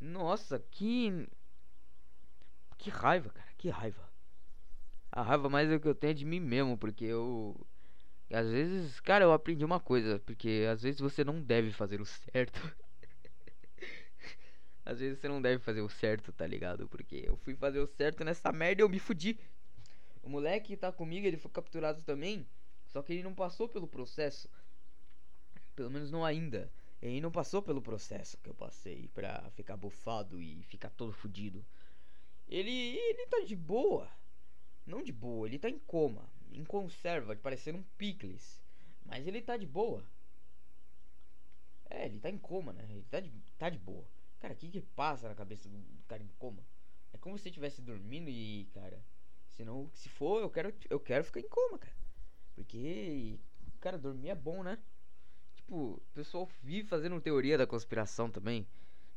Nossa, 0.00 0.60
que. 0.70 1.28
Que 2.78 2.88
raiva, 2.88 3.30
cara, 3.30 3.48
que 3.58 3.68
raiva. 3.68 4.08
A 5.10 5.22
raiva 5.22 5.48
mais 5.48 5.68
é 5.68 5.76
que 5.76 5.88
eu 5.88 5.94
tenho 5.94 6.14
de 6.14 6.24
mim 6.24 6.38
mesmo, 6.38 6.78
porque 6.78 7.04
eu. 7.04 7.66
Às 8.32 8.48
vezes, 8.48 9.00
cara, 9.00 9.24
eu 9.24 9.32
aprendi 9.32 9.64
uma 9.64 9.80
coisa, 9.80 10.20
porque 10.20 10.68
às 10.70 10.82
vezes 10.82 11.00
você 11.00 11.24
não 11.24 11.42
deve 11.42 11.72
fazer 11.72 12.00
o 12.00 12.06
certo. 12.06 12.60
às 14.86 15.00
vezes 15.00 15.18
você 15.18 15.26
não 15.26 15.42
deve 15.42 15.60
fazer 15.64 15.80
o 15.80 15.88
certo, 15.88 16.32
tá 16.32 16.46
ligado? 16.46 16.88
Porque 16.88 17.24
eu 17.26 17.36
fui 17.38 17.56
fazer 17.56 17.80
o 17.80 17.88
certo 17.88 18.22
nessa 18.22 18.52
merda 18.52 18.82
e 18.82 18.84
eu 18.84 18.88
me 18.88 19.00
fudi. 19.00 19.36
O 20.22 20.28
moleque 20.28 20.68
que 20.68 20.76
tá 20.76 20.92
comigo, 20.92 21.26
ele 21.26 21.36
foi 21.36 21.50
capturado 21.50 22.04
também, 22.04 22.46
só 22.90 23.02
que 23.02 23.12
ele 23.12 23.22
não 23.22 23.34
passou 23.34 23.68
pelo 23.68 23.86
processo. 23.86 24.50
Pelo 25.74 25.90
menos 25.90 26.10
não 26.10 26.24
ainda. 26.24 26.70
Ele 27.00 27.20
não 27.20 27.30
passou 27.30 27.62
pelo 27.62 27.80
processo 27.80 28.36
que 28.38 28.50
eu 28.50 28.54
passei 28.54 29.08
pra 29.08 29.48
ficar 29.52 29.76
bufado 29.76 30.40
e 30.40 30.62
ficar 30.64 30.90
todo 30.90 31.12
fudido. 31.12 31.64
Ele, 32.46 32.70
ele 32.70 33.26
tá 33.26 33.40
de 33.40 33.56
boa. 33.56 34.10
Não 34.84 35.02
de 35.02 35.12
boa, 35.12 35.46
ele 35.46 35.58
tá 35.58 35.70
em 35.70 35.78
coma, 35.78 36.28
em 36.50 36.64
conserva, 36.64 37.36
parecendo 37.36 37.78
um 37.78 37.84
picles. 37.96 38.60
Mas 39.04 39.26
ele 39.26 39.40
tá 39.40 39.56
de 39.56 39.66
boa. 39.66 40.04
É, 41.88 42.06
ele 42.06 42.18
tá 42.18 42.28
em 42.28 42.38
coma, 42.38 42.72
né? 42.72 42.84
Ele 42.90 43.06
tá 43.08 43.20
de, 43.20 43.30
tá 43.56 43.70
de 43.70 43.78
boa. 43.78 44.06
Cara, 44.40 44.54
o 44.54 44.56
que 44.56 44.68
que 44.68 44.80
passa 44.80 45.28
na 45.28 45.34
cabeça 45.34 45.68
do 45.68 46.02
cara 46.08 46.22
em 46.22 46.30
coma? 46.38 46.62
É 47.12 47.18
como 47.18 47.38
se 47.38 47.48
estivesse 47.48 47.80
dormindo 47.80 48.28
e, 48.28 48.68
cara, 48.74 49.04
se 49.50 49.64
não, 49.64 49.90
se 49.94 50.08
for, 50.08 50.40
eu 50.40 50.50
quero, 50.50 50.74
eu 50.88 50.98
quero 50.98 51.24
ficar 51.24 51.40
em 51.40 51.48
coma, 51.48 51.78
cara. 51.78 51.99
Porque, 52.60 53.38
cara, 53.80 53.96
dormir 53.96 54.28
é 54.28 54.34
bom, 54.34 54.62
né? 54.62 54.78
Tipo, 55.56 55.94
o 55.94 56.02
pessoal 56.12 56.46
vive 56.62 56.86
fazendo 56.86 57.18
teoria 57.18 57.56
da 57.56 57.66
conspiração 57.66 58.30
também, 58.30 58.66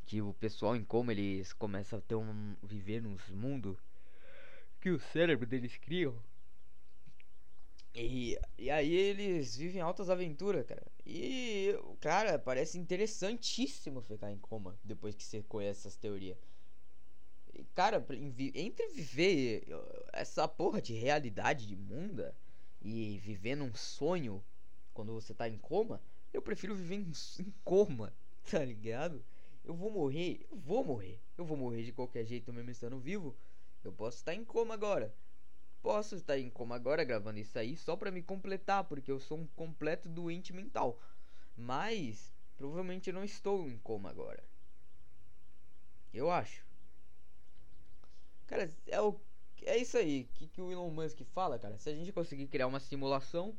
que 0.05 0.21
o 0.21 0.33
pessoal 0.33 0.77
em 0.77 0.83
coma 0.83 1.12
eles 1.12 1.51
começam 1.51 2.00
a 2.00 2.01
ter 2.01 2.15
um 2.15 2.55
viver 2.63 3.01
nos 3.01 3.29
mundos 3.29 3.77
que 4.79 4.89
o 4.89 4.97
cérebro 4.97 5.45
deles 5.45 5.75
criam. 5.75 6.15
E, 7.93 8.39
e 8.57 8.71
aí 8.71 8.93
eles 8.93 9.57
vivem 9.57 9.81
altas 9.81 10.09
aventuras, 10.09 10.65
cara. 10.65 10.88
E, 11.05 11.77
cara, 12.00 12.39
parece 12.39 12.79
interessantíssimo 12.79 14.01
ficar 14.01 14.31
em 14.31 14.39
coma 14.39 14.79
depois 14.85 15.15
que 15.15 15.23
você 15.23 15.43
conhece 15.43 15.81
essas 15.81 15.97
teorias. 15.97 16.38
Cara, 17.75 18.03
entre 18.55 18.88
viver 18.88 19.67
essa 20.13 20.47
porra 20.47 20.81
de 20.81 20.93
realidade 20.93 21.67
de 21.67 21.75
munda 21.75 22.33
e 22.84 23.18
viver 23.20 23.56
num 23.56 23.74
sonho 23.74 24.44
quando 24.94 25.13
você 25.13 25.34
tá 25.34 25.48
em 25.48 25.58
coma, 25.58 26.02
eu 26.34 26.42
prefiro 26.42 26.75
viver 26.75 26.96
em, 26.96 27.12
em 27.40 27.54
coma, 27.63 28.13
tá 28.52 28.63
ligado? 28.63 29.24
Eu 29.63 29.74
vou 29.74 29.90
morrer, 29.90 30.46
eu 30.52 30.58
vou 30.58 30.84
morrer. 30.84 31.20
Eu 31.38 31.46
vou 31.46 31.58
morrer 31.58 31.84
de 31.84 31.94
qualquer 31.94 32.25
jeito 32.25 32.52
mesmo 32.52 32.70
estando 32.70 33.00
vivo. 33.00 33.36
Eu 33.84 33.94
posso 33.94 34.18
estar 34.18 34.36
em 34.36 34.44
coma 34.44 34.74
agora. 34.74 35.13
Posso 35.82 36.16
estar 36.16 36.38
em 36.38 36.50
coma 36.50 36.75
agora 36.75 37.04
gravando 37.04 37.40
isso 37.40 37.58
aí 37.58 37.75
só 37.75 37.96
pra 37.96 38.12
me 38.12 38.22
completar, 38.22 38.84
porque 38.84 39.12
eu 39.12 39.20
sou 39.20 39.38
um 39.38 39.48
completo 39.48 40.10
doente 40.10 40.54
mental. 40.54 41.00
Mas 41.56 42.34
provavelmente 42.58 43.10
eu 43.10 43.13
não 43.13 43.24
estou 43.24 43.70
em 43.70 43.78
coma 43.78 44.10
agora. 44.10 44.44
Eu 46.13 46.30
acho. 46.30 46.66
Cara, 48.48 48.72
é, 48.88 49.02
o, 49.02 49.20
é 49.65 49.77
isso 49.77 49.98
aí 49.98 50.25
que, 50.34 50.48
que 50.48 50.62
o 50.62 50.72
Elon 50.72 50.89
Musk 50.89 51.22
fala, 51.34 51.60
cara. 51.60 51.77
Se 51.77 51.89
a 51.89 51.93
gente 51.93 52.12
conseguir 52.12 52.48
criar 52.48 52.67
uma 52.67 52.79
simulação 52.79 53.55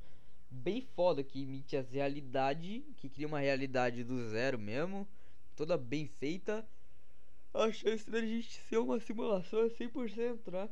bem 0.50 0.80
foda 0.80 1.22
que 1.24 1.42
imite 1.42 1.76
as 1.76 1.90
realidades, 1.90 2.82
que 2.96 3.08
cria 3.08 3.26
uma 3.26 3.40
realidade 3.40 4.04
do 4.04 4.28
zero 4.28 4.58
mesmo, 4.58 5.06
toda 5.56 5.76
bem 5.76 6.06
feita, 6.06 6.66
a 7.52 7.70
chance 7.70 8.08
da 8.10 8.20
gente 8.20 8.60
ser 8.62 8.78
uma 8.78 8.98
simulação 9.00 9.60
é 9.60 9.68
100%, 9.68 10.50
né? 10.50 10.68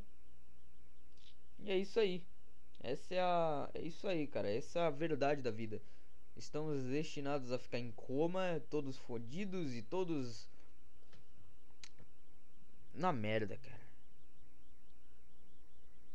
E 1.61 1.71
é 1.71 1.79
isso 1.79 1.99
aí. 2.01 2.25
Essa 2.81 3.15
é 3.15 3.21
a. 3.21 3.71
É 3.75 3.83
isso 3.83 4.09
aí, 4.09 4.27
cara. 4.27 4.51
Essa 4.51 4.81
é 4.81 4.83
a 4.83 4.91
verdade 4.91 5.41
da 5.43 5.51
vida. 5.51 5.81
Estamos 6.37 6.83
destinados 6.85 7.53
a 7.53 7.59
ficar 7.59 7.79
em 7.79 7.93
coma, 7.93 8.61
todos 8.69 8.99
fodidos 8.99 9.75
e 9.75 9.83
todos. 9.83 10.49
Na 12.93 13.12
merda, 13.12 13.57
cara. 13.57 13.82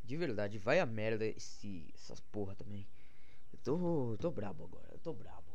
De 0.07 0.15
verdade, 0.15 0.57
vai 0.57 0.79
a 0.79 0.85
merda 0.85 1.25
esse, 1.25 1.91
essas 1.93 2.21
porra 2.21 2.55
também. 2.55 2.87
Eu 3.51 3.59
tô, 3.59 4.17
tô 4.17 4.31
brabo 4.31 4.63
agora, 4.63 4.87
eu 4.93 4.99
tô 4.99 5.13
brabo. 5.13 5.51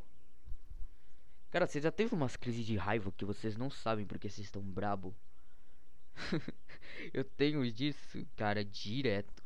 Cara, 1.50 1.66
você 1.66 1.80
já 1.80 1.90
teve 1.90 2.14
umas 2.14 2.36
crises 2.36 2.66
de 2.66 2.76
raiva 2.76 3.10
que 3.12 3.24
vocês 3.24 3.56
não 3.56 3.70
sabem 3.70 4.04
porque 4.06 4.28
vocês 4.28 4.46
estão 4.46 4.62
brabo? 4.62 5.16
eu 7.14 7.24
tenho 7.24 7.72
disso, 7.72 8.26
cara, 8.36 8.62
direto. 8.62 9.42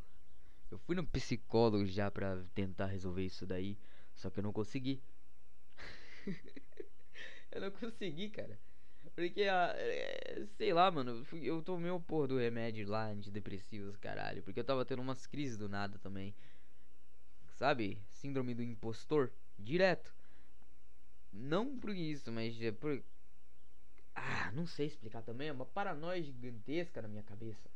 Eu 0.73 0.79
fui 0.79 0.97
no 0.97 1.07
psicólogo 1.07 1.87
já 1.87 2.11
pra 2.11 2.45
tentar 2.53 2.87
resolver 2.87 3.25
isso 3.25 3.47
daí, 3.47 3.79
só 4.13 4.29
que 4.29 4.41
eu 4.41 4.43
não 4.43 4.53
consegui. 4.53 5.01
eu 7.53 7.61
não 7.61 7.71
consegui, 7.71 8.29
cara. 8.31 8.59
Porque, 9.17 9.45
ah, 9.45 9.73
é, 9.79 10.45
sei 10.59 10.75
lá, 10.75 10.91
mano, 10.91 11.27
eu 11.33 11.63
tomei 11.63 11.91
o 11.91 11.99
porra 11.99 12.29
do 12.29 12.39
remédio 12.39 12.87
lá, 12.87 13.07
antidepressivos, 13.07 13.97
caralho. 13.97 14.43
Porque 14.43 14.61
eu 14.61 14.65
tava 14.65 14.85
tendo 14.85 15.01
umas 15.01 15.27
crises 15.27 15.57
do 15.57 15.71
nada 15.71 15.99
também. 15.99 16.35
Sabe? 17.55 17.99
Síndrome 18.11 18.55
do 18.55 18.63
impostor. 18.63 19.33
Direto. 19.59 20.15
Não 21.33 21.79
por 21.79 21.97
isso, 21.97 22.31
mas 22.31 22.61
é 22.61 22.71
por. 22.71 23.03
Ah, 24.15 24.53
não 24.53 24.67
sei 24.67 24.87
explicar 24.87 25.23
também. 25.23 25.49
É 25.49 25.53
uma 25.53 25.65
paranoia 25.65 26.23
gigantesca 26.23 27.01
na 27.01 27.09
minha 27.09 27.23
cabeça. 27.23 27.71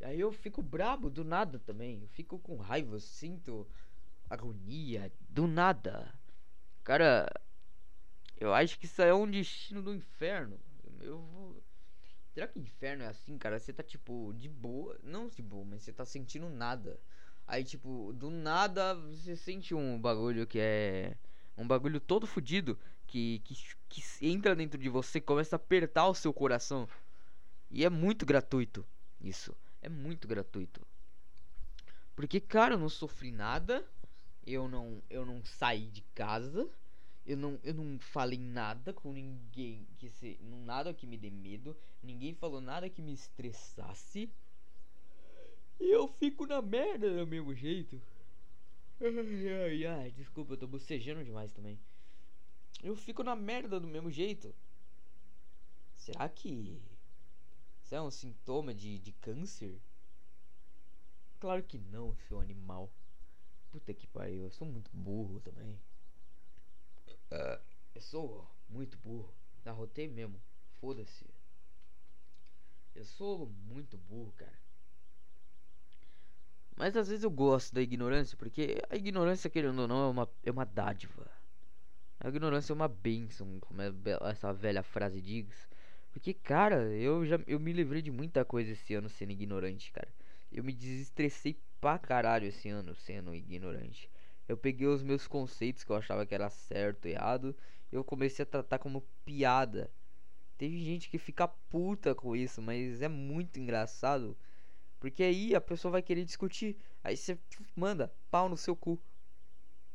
E 0.00 0.04
aí 0.04 0.18
eu 0.18 0.32
fico 0.32 0.62
brabo 0.62 1.10
do 1.10 1.22
nada 1.22 1.58
também. 1.58 2.00
Eu 2.00 2.08
fico 2.08 2.38
com 2.38 2.56
raiva, 2.56 2.96
eu 2.96 3.00
sinto 3.00 3.68
agonia 4.30 5.12
do 5.28 5.46
nada. 5.46 6.14
Cara, 6.82 7.30
eu 8.40 8.54
acho 8.54 8.78
que 8.78 8.86
isso 8.86 9.02
é 9.02 9.14
um 9.14 9.30
destino 9.30 9.82
do 9.82 9.94
inferno. 9.94 10.58
Eu 11.00 11.18
vou. 11.18 11.62
Será 12.32 12.48
que 12.48 12.58
inferno 12.58 13.04
é 13.04 13.06
assim, 13.06 13.36
cara? 13.36 13.58
Você 13.58 13.72
tá 13.72 13.82
tipo 13.82 14.32
de 14.32 14.48
boa. 14.48 14.98
Não 15.02 15.28
de 15.28 15.42
boa, 15.42 15.64
mas 15.64 15.82
você 15.82 15.92
tá 15.92 16.06
sentindo 16.06 16.48
nada. 16.48 16.98
Aí, 17.46 17.62
tipo, 17.62 18.12
do 18.14 18.30
nada 18.30 18.94
você 18.94 19.36
sente 19.36 19.74
um 19.74 20.00
bagulho 20.00 20.46
que 20.46 20.58
é. 20.58 21.16
Um 21.56 21.66
bagulho 21.66 22.00
todo 22.00 22.26
fodido 22.26 22.78
que, 23.06 23.40
que, 23.40 23.54
que 23.88 24.02
entra 24.26 24.56
dentro 24.56 24.78
de 24.78 24.88
você 24.88 25.20
começa 25.20 25.56
a 25.56 25.58
apertar 25.58 26.08
o 26.08 26.14
seu 26.14 26.32
coração. 26.32 26.88
E 27.70 27.84
é 27.84 27.90
muito 27.90 28.24
gratuito 28.24 28.86
isso. 29.20 29.54
É 29.82 29.88
muito 29.88 30.26
gratuito. 30.26 30.80
Porque, 32.16 32.40
cara, 32.40 32.74
eu 32.74 32.78
não 32.78 32.88
sofri 32.88 33.30
nada. 33.30 33.84
Eu 34.46 34.66
não, 34.66 35.02
eu 35.10 35.26
não 35.26 35.44
saí 35.44 35.88
de 35.88 36.00
casa. 36.14 36.70
Eu 37.30 37.36
não, 37.36 37.60
eu 37.62 37.72
não 37.72 37.96
falei 38.00 38.40
nada 38.40 38.92
com 38.92 39.12
ninguém 39.12 39.86
que 39.98 40.08
se, 40.08 40.36
nada 40.42 40.92
que 40.92 41.06
me 41.06 41.16
dê 41.16 41.30
medo, 41.30 41.76
ninguém 42.02 42.34
falou 42.34 42.60
nada 42.60 42.90
que 42.90 43.00
me 43.00 43.12
estressasse. 43.12 44.28
E 45.78 45.94
eu 45.94 46.08
fico 46.08 46.44
na 46.44 46.60
merda 46.60 47.08
do 47.08 47.24
mesmo 47.28 47.54
jeito. 47.54 48.02
Ai, 49.00 49.48
ai, 49.48 49.86
ai, 49.86 50.10
desculpa, 50.10 50.54
eu 50.54 50.56
tô 50.56 50.66
bocejando 50.66 51.22
demais 51.22 51.52
também. 51.52 51.78
Eu 52.82 52.96
fico 52.96 53.22
na 53.22 53.36
merda 53.36 53.78
do 53.78 53.86
mesmo 53.86 54.10
jeito. 54.10 54.52
Será 55.94 56.28
que 56.28 56.82
isso 57.80 57.94
é 57.94 58.02
um 58.02 58.10
sintoma 58.10 58.74
de, 58.74 58.98
de 58.98 59.12
câncer? 59.12 59.80
Claro 61.38 61.62
que 61.62 61.78
não, 61.78 62.12
seu 62.26 62.40
animal. 62.40 62.92
Puta 63.70 63.94
que 63.94 64.08
pariu, 64.08 64.42
eu 64.42 64.50
sou 64.50 64.66
muito 64.66 64.90
burro 64.92 65.38
também. 65.38 65.78
Uh, 67.30 67.60
eu 67.94 68.00
sou 68.00 68.50
muito 68.68 68.98
burro. 68.98 69.32
Arrotei 69.64 70.08
mesmo. 70.08 70.40
Foda-se. 70.80 71.26
Eu 72.94 73.04
sou 73.04 73.46
muito 73.46 73.96
burro, 73.96 74.32
cara. 74.36 74.58
Mas 76.76 76.96
às 76.96 77.08
vezes 77.08 77.24
eu 77.24 77.30
gosto 77.30 77.74
da 77.74 77.82
ignorância, 77.82 78.36
porque 78.38 78.82
a 78.88 78.96
ignorância, 78.96 79.50
querendo 79.50 79.80
ou 79.80 79.86
não, 79.88 80.08
é 80.08 80.10
uma, 80.10 80.30
é 80.44 80.50
uma 80.50 80.64
dádiva. 80.64 81.30
A 82.18 82.28
ignorância 82.28 82.72
é 82.72 82.74
uma 82.74 82.88
bênção, 82.88 83.60
como 83.60 83.82
é 83.82 83.92
essa 84.30 84.52
velha 84.52 84.82
frase 84.82 85.20
diz. 85.20 85.68
Porque, 86.10 86.34
cara, 86.34 86.82
eu 86.94 87.24
já 87.24 87.38
eu 87.46 87.60
me 87.60 87.72
livrei 87.72 88.02
de 88.02 88.10
muita 88.10 88.44
coisa 88.44 88.72
esse 88.72 88.94
ano 88.94 89.08
sendo 89.08 89.32
ignorante, 89.32 89.92
cara. 89.92 90.08
Eu 90.50 90.64
me 90.64 90.72
desestressei 90.72 91.58
pra 91.80 91.98
caralho 91.98 92.46
esse 92.46 92.68
ano 92.68 92.94
sendo 92.94 93.34
ignorante. 93.34 94.10
Eu 94.50 94.56
peguei 94.56 94.88
os 94.88 95.00
meus 95.00 95.28
conceitos 95.28 95.84
que 95.84 95.92
eu 95.92 95.96
achava 95.96 96.26
que 96.26 96.34
era 96.34 96.50
certo, 96.50 97.06
errado, 97.06 97.54
eu 97.92 98.02
comecei 98.02 98.42
a 98.42 98.46
tratar 98.46 98.80
como 98.80 99.06
piada. 99.24 99.88
Teve 100.58 100.84
gente 100.84 101.08
que 101.08 101.18
fica 101.18 101.46
puta 101.46 102.16
com 102.16 102.34
isso, 102.34 102.60
mas 102.60 103.00
é 103.00 103.06
muito 103.06 103.60
engraçado. 103.60 104.36
Porque 104.98 105.22
aí 105.22 105.54
a 105.54 105.60
pessoa 105.60 105.92
vai 105.92 106.02
querer 106.02 106.24
discutir. 106.24 106.76
Aí 107.04 107.16
você 107.16 107.38
manda 107.76 108.12
pau 108.28 108.48
no 108.48 108.56
seu 108.56 108.74
cu. 108.74 109.00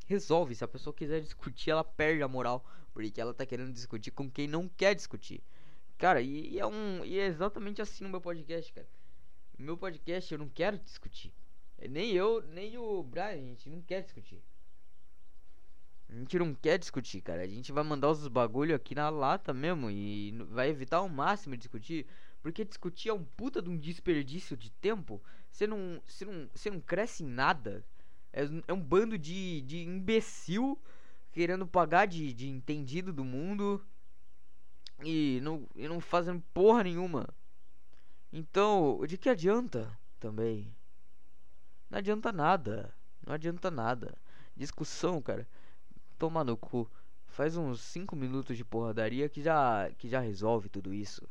Resolve. 0.06 0.56
Se 0.56 0.64
a 0.64 0.70
pessoa 0.70 0.94
quiser 0.94 1.20
discutir, 1.20 1.72
ela 1.72 1.84
perde 1.84 2.24
a 2.24 2.28
moral. 2.30 2.66
Porque 2.94 3.20
ela 3.20 3.34
tá 3.34 3.46
querendo 3.46 3.74
discutir 3.74 4.12
com 4.12 4.32
quem 4.32 4.48
não 4.48 4.70
quer 4.70 4.96
discutir. 4.96 5.44
Cara, 5.98 6.22
e, 6.22 6.54
e 6.54 6.60
é 6.62 6.66
um. 6.66 7.04
E 7.04 7.20
é 7.20 7.26
exatamente 7.26 7.82
assim 7.82 8.06
no 8.06 8.10
meu 8.10 8.22
podcast, 8.22 8.72
cara. 8.72 8.88
No 9.60 9.66
meu 9.66 9.78
podcast 9.78 10.34
eu 10.34 10.40
não 10.40 10.48
quero 10.48 10.78
discutir. 10.78 11.34
Nem 11.90 12.12
eu, 12.12 12.42
nem 12.48 12.78
o 12.78 13.04
Brian, 13.04 13.26
a 13.26 13.36
gente 13.36 13.70
não 13.70 13.82
quer 13.82 14.02
discutir. 14.02 14.42
A 16.10 16.14
gente 16.14 16.40
não 16.40 16.54
quer 16.54 16.78
discutir, 16.78 17.22
cara. 17.22 17.42
A 17.42 17.48
gente 17.48 17.72
vai 17.72 17.84
mandar 17.84 18.10
os 18.10 18.28
bagulho 18.28 18.76
aqui 18.76 18.96
na 18.96 19.10
lata 19.10 19.54
mesmo 19.54 19.90
e 19.90 20.32
vai 20.50 20.70
evitar 20.70 20.98
ao 20.98 21.10
máximo 21.10 21.58
discutir. 21.58 22.06
Porque 22.42 22.64
discutir 22.64 23.10
é 23.10 23.14
um 23.14 23.24
puta 23.24 23.62
de 23.62 23.70
um 23.70 23.78
desperdício 23.78 24.56
de 24.56 24.70
tempo. 24.72 25.22
Você 25.52 25.66
não, 25.66 26.02
você 26.06 26.26
não, 26.26 26.50
você 26.54 26.70
não 26.70 26.80
cresce 26.80 27.24
em 27.24 27.28
nada. 27.28 27.84
É, 28.32 28.44
é 28.68 28.74
um 28.74 28.80
bando 28.80 29.18
de, 29.18 29.62
de 29.62 29.80
imbecil 29.80 30.80
querendo 31.32 31.68
pagar 31.68 32.06
de, 32.06 32.32
de 32.34 32.48
entendido 32.48 33.12
do 33.12 33.26
mundo 33.26 33.86
e 35.04 35.40
não, 35.42 35.68
e 35.76 35.88
não 35.88 36.00
fazendo 36.00 36.42
porra 36.54 36.84
nenhuma. 36.84 37.28
Então, 38.32 39.02
de 39.06 39.18
que 39.18 39.28
adianta 39.28 39.98
também? 40.20 40.74
Não 41.90 42.00
adianta 42.00 42.32
nada. 42.32 42.94
Não 43.26 43.34
adianta 43.34 43.72
nada. 43.72 44.18
Discussão, 44.56 45.22
cara. 45.22 45.48
Toma 46.18 46.44
no 46.44 46.56
cu. 46.56 46.90
Faz 47.28 47.58
uns 47.58 47.82
5 47.82 48.16
minutos 48.16 48.56
de 48.56 48.64
porradaria 48.64 49.28
que 49.28 49.42
já, 49.42 49.92
que 49.98 50.08
já 50.08 50.20
resolve 50.20 50.70
tudo 50.70 50.94
isso. 50.94 51.28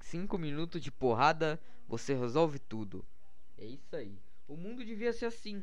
5 0.00 0.36
minutos 0.38 0.82
de 0.82 0.90
porrada, 0.90 1.60
você 1.88 2.14
resolve 2.14 2.58
tudo. 2.58 3.04
É 3.56 3.64
isso 3.64 3.94
aí. 3.94 4.18
O 4.48 4.56
mundo 4.56 4.84
devia 4.84 5.12
ser 5.12 5.26
assim. 5.26 5.62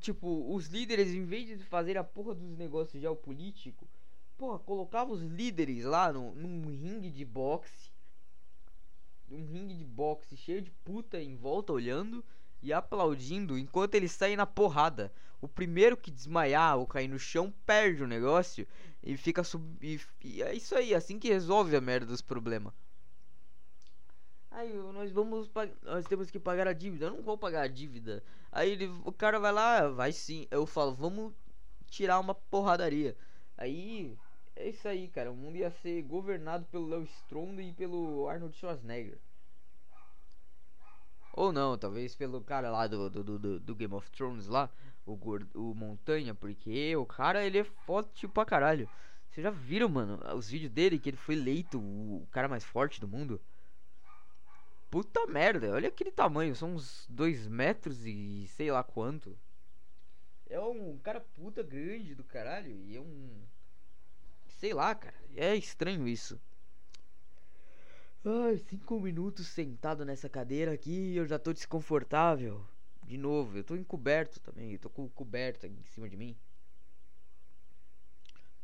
Tipo, 0.00 0.54
os 0.54 0.68
líderes, 0.68 1.10
em 1.10 1.24
vez 1.24 1.46
de 1.46 1.64
fazer 1.64 1.96
a 1.96 2.04
porra 2.04 2.34
dos 2.34 2.56
negócios 2.56 3.00
geopolíticos, 3.00 3.88
porra, 4.36 4.58
colocava 4.58 5.12
os 5.12 5.22
líderes 5.22 5.84
lá 5.84 6.12
no, 6.12 6.34
num 6.34 6.68
ringue 6.68 7.10
de 7.10 7.24
boxe 7.24 7.95
um 9.30 9.44
ringue 9.44 9.74
de 9.74 9.84
boxe 9.84 10.36
cheio 10.36 10.62
de 10.62 10.70
puta 10.70 11.20
em 11.20 11.36
volta 11.36 11.72
olhando 11.72 12.24
e 12.62 12.72
aplaudindo 12.72 13.58
enquanto 13.58 13.94
eles 13.94 14.12
saem 14.12 14.36
na 14.36 14.46
porrada. 14.46 15.12
O 15.40 15.48
primeiro 15.48 15.96
que 15.96 16.10
desmaiar 16.10 16.78
ou 16.78 16.86
cair 16.86 17.08
no 17.08 17.18
chão 17.18 17.52
perde 17.64 18.02
o 18.02 18.06
negócio 18.06 18.66
e 19.02 19.16
fica 19.16 19.44
sub. 19.44 19.64
E, 19.82 20.00
e 20.24 20.42
é 20.42 20.54
isso 20.54 20.74
aí, 20.74 20.94
assim 20.94 21.18
que 21.18 21.28
resolve 21.28 21.76
a 21.76 21.80
merda 21.80 22.06
dos 22.06 22.22
problemas. 22.22 22.72
Aí 24.50 24.72
nós 24.72 25.12
vamos 25.12 25.50
nós 25.82 26.06
temos 26.06 26.30
que 26.30 26.38
pagar 26.38 26.66
a 26.66 26.72
dívida. 26.72 27.06
Eu 27.06 27.10
não 27.10 27.22
vou 27.22 27.36
pagar 27.36 27.62
a 27.62 27.68
dívida. 27.68 28.24
Aí 28.50 28.70
ele, 28.70 28.86
o 29.04 29.12
cara 29.12 29.38
vai 29.38 29.52
lá, 29.52 29.88
vai 29.88 30.12
sim. 30.12 30.46
Eu 30.50 30.66
falo, 30.66 30.94
vamos 30.94 31.34
tirar 31.90 32.18
uma 32.18 32.34
porradaria. 32.34 33.16
Aí 33.56 34.16
é 34.56 34.68
isso 34.68 34.88
aí, 34.88 35.08
cara. 35.08 35.30
O 35.30 35.36
mundo 35.36 35.56
ia 35.56 35.70
ser 35.70 36.02
governado 36.02 36.64
pelo 36.66 36.88
Léo 36.88 37.04
Stronda 37.04 37.62
e 37.62 37.72
pelo 37.72 38.28
Arnold 38.28 38.56
Schwarzenegger. 38.56 39.18
Ou 41.32 41.52
não, 41.52 41.76
talvez 41.76 42.14
pelo 42.14 42.40
cara 42.40 42.70
lá 42.70 42.86
do, 42.86 43.10
do, 43.10 43.38
do, 43.38 43.60
do 43.60 43.74
Game 43.74 43.92
of 43.92 44.10
Thrones 44.10 44.48
lá, 44.48 44.70
o, 45.04 45.18
o 45.54 45.74
Montanha, 45.74 46.34
porque 46.34 46.96
o 46.96 47.04
cara 47.04 47.44
ele 47.44 47.58
é 47.58 47.64
forte 47.64 48.26
pra 48.26 48.46
caralho. 48.46 48.88
Vocês 49.28 49.44
já 49.44 49.50
viram, 49.50 49.88
mano, 49.88 50.18
os 50.34 50.48
vídeos 50.48 50.72
dele 50.72 50.98
que 50.98 51.10
ele 51.10 51.16
foi 51.18 51.34
eleito 51.34 51.78
o 51.78 52.26
cara 52.30 52.48
mais 52.48 52.64
forte 52.64 52.98
do 52.98 53.06
mundo? 53.06 53.38
Puta 54.90 55.26
merda, 55.26 55.74
olha 55.74 55.88
aquele 55.88 56.10
tamanho, 56.10 56.56
são 56.56 56.74
uns 56.74 57.06
2 57.10 57.46
metros 57.48 58.06
e 58.06 58.46
sei 58.48 58.70
lá 58.70 58.82
quanto. 58.82 59.38
É 60.48 60.58
um 60.58 60.96
cara 60.98 61.20
puta 61.20 61.62
grande 61.62 62.14
do 62.14 62.24
caralho 62.24 62.70
e 62.70 62.96
é 62.96 63.00
um. 63.00 63.42
Sei 64.56 64.72
lá, 64.74 64.94
cara, 64.94 65.14
é 65.36 65.54
estranho 65.54 66.08
isso. 66.08 66.40
Ai, 68.24 68.58
cinco 68.58 68.98
minutos 69.00 69.46
sentado 69.46 70.04
nessa 70.04 70.28
cadeira 70.28 70.72
aqui 70.72 71.14
eu 71.14 71.26
já 71.26 71.38
tô 71.38 71.52
desconfortável. 71.52 72.66
De 73.04 73.16
novo, 73.16 73.56
eu 73.56 73.62
tô 73.64 73.76
encoberto 73.76 74.40
também, 74.40 74.72
eu 74.72 74.78
tô 74.78 74.90
com 74.90 75.08
coberta 75.08 75.66
em 75.66 75.82
cima 75.84 76.08
de 76.08 76.16
mim. 76.16 76.36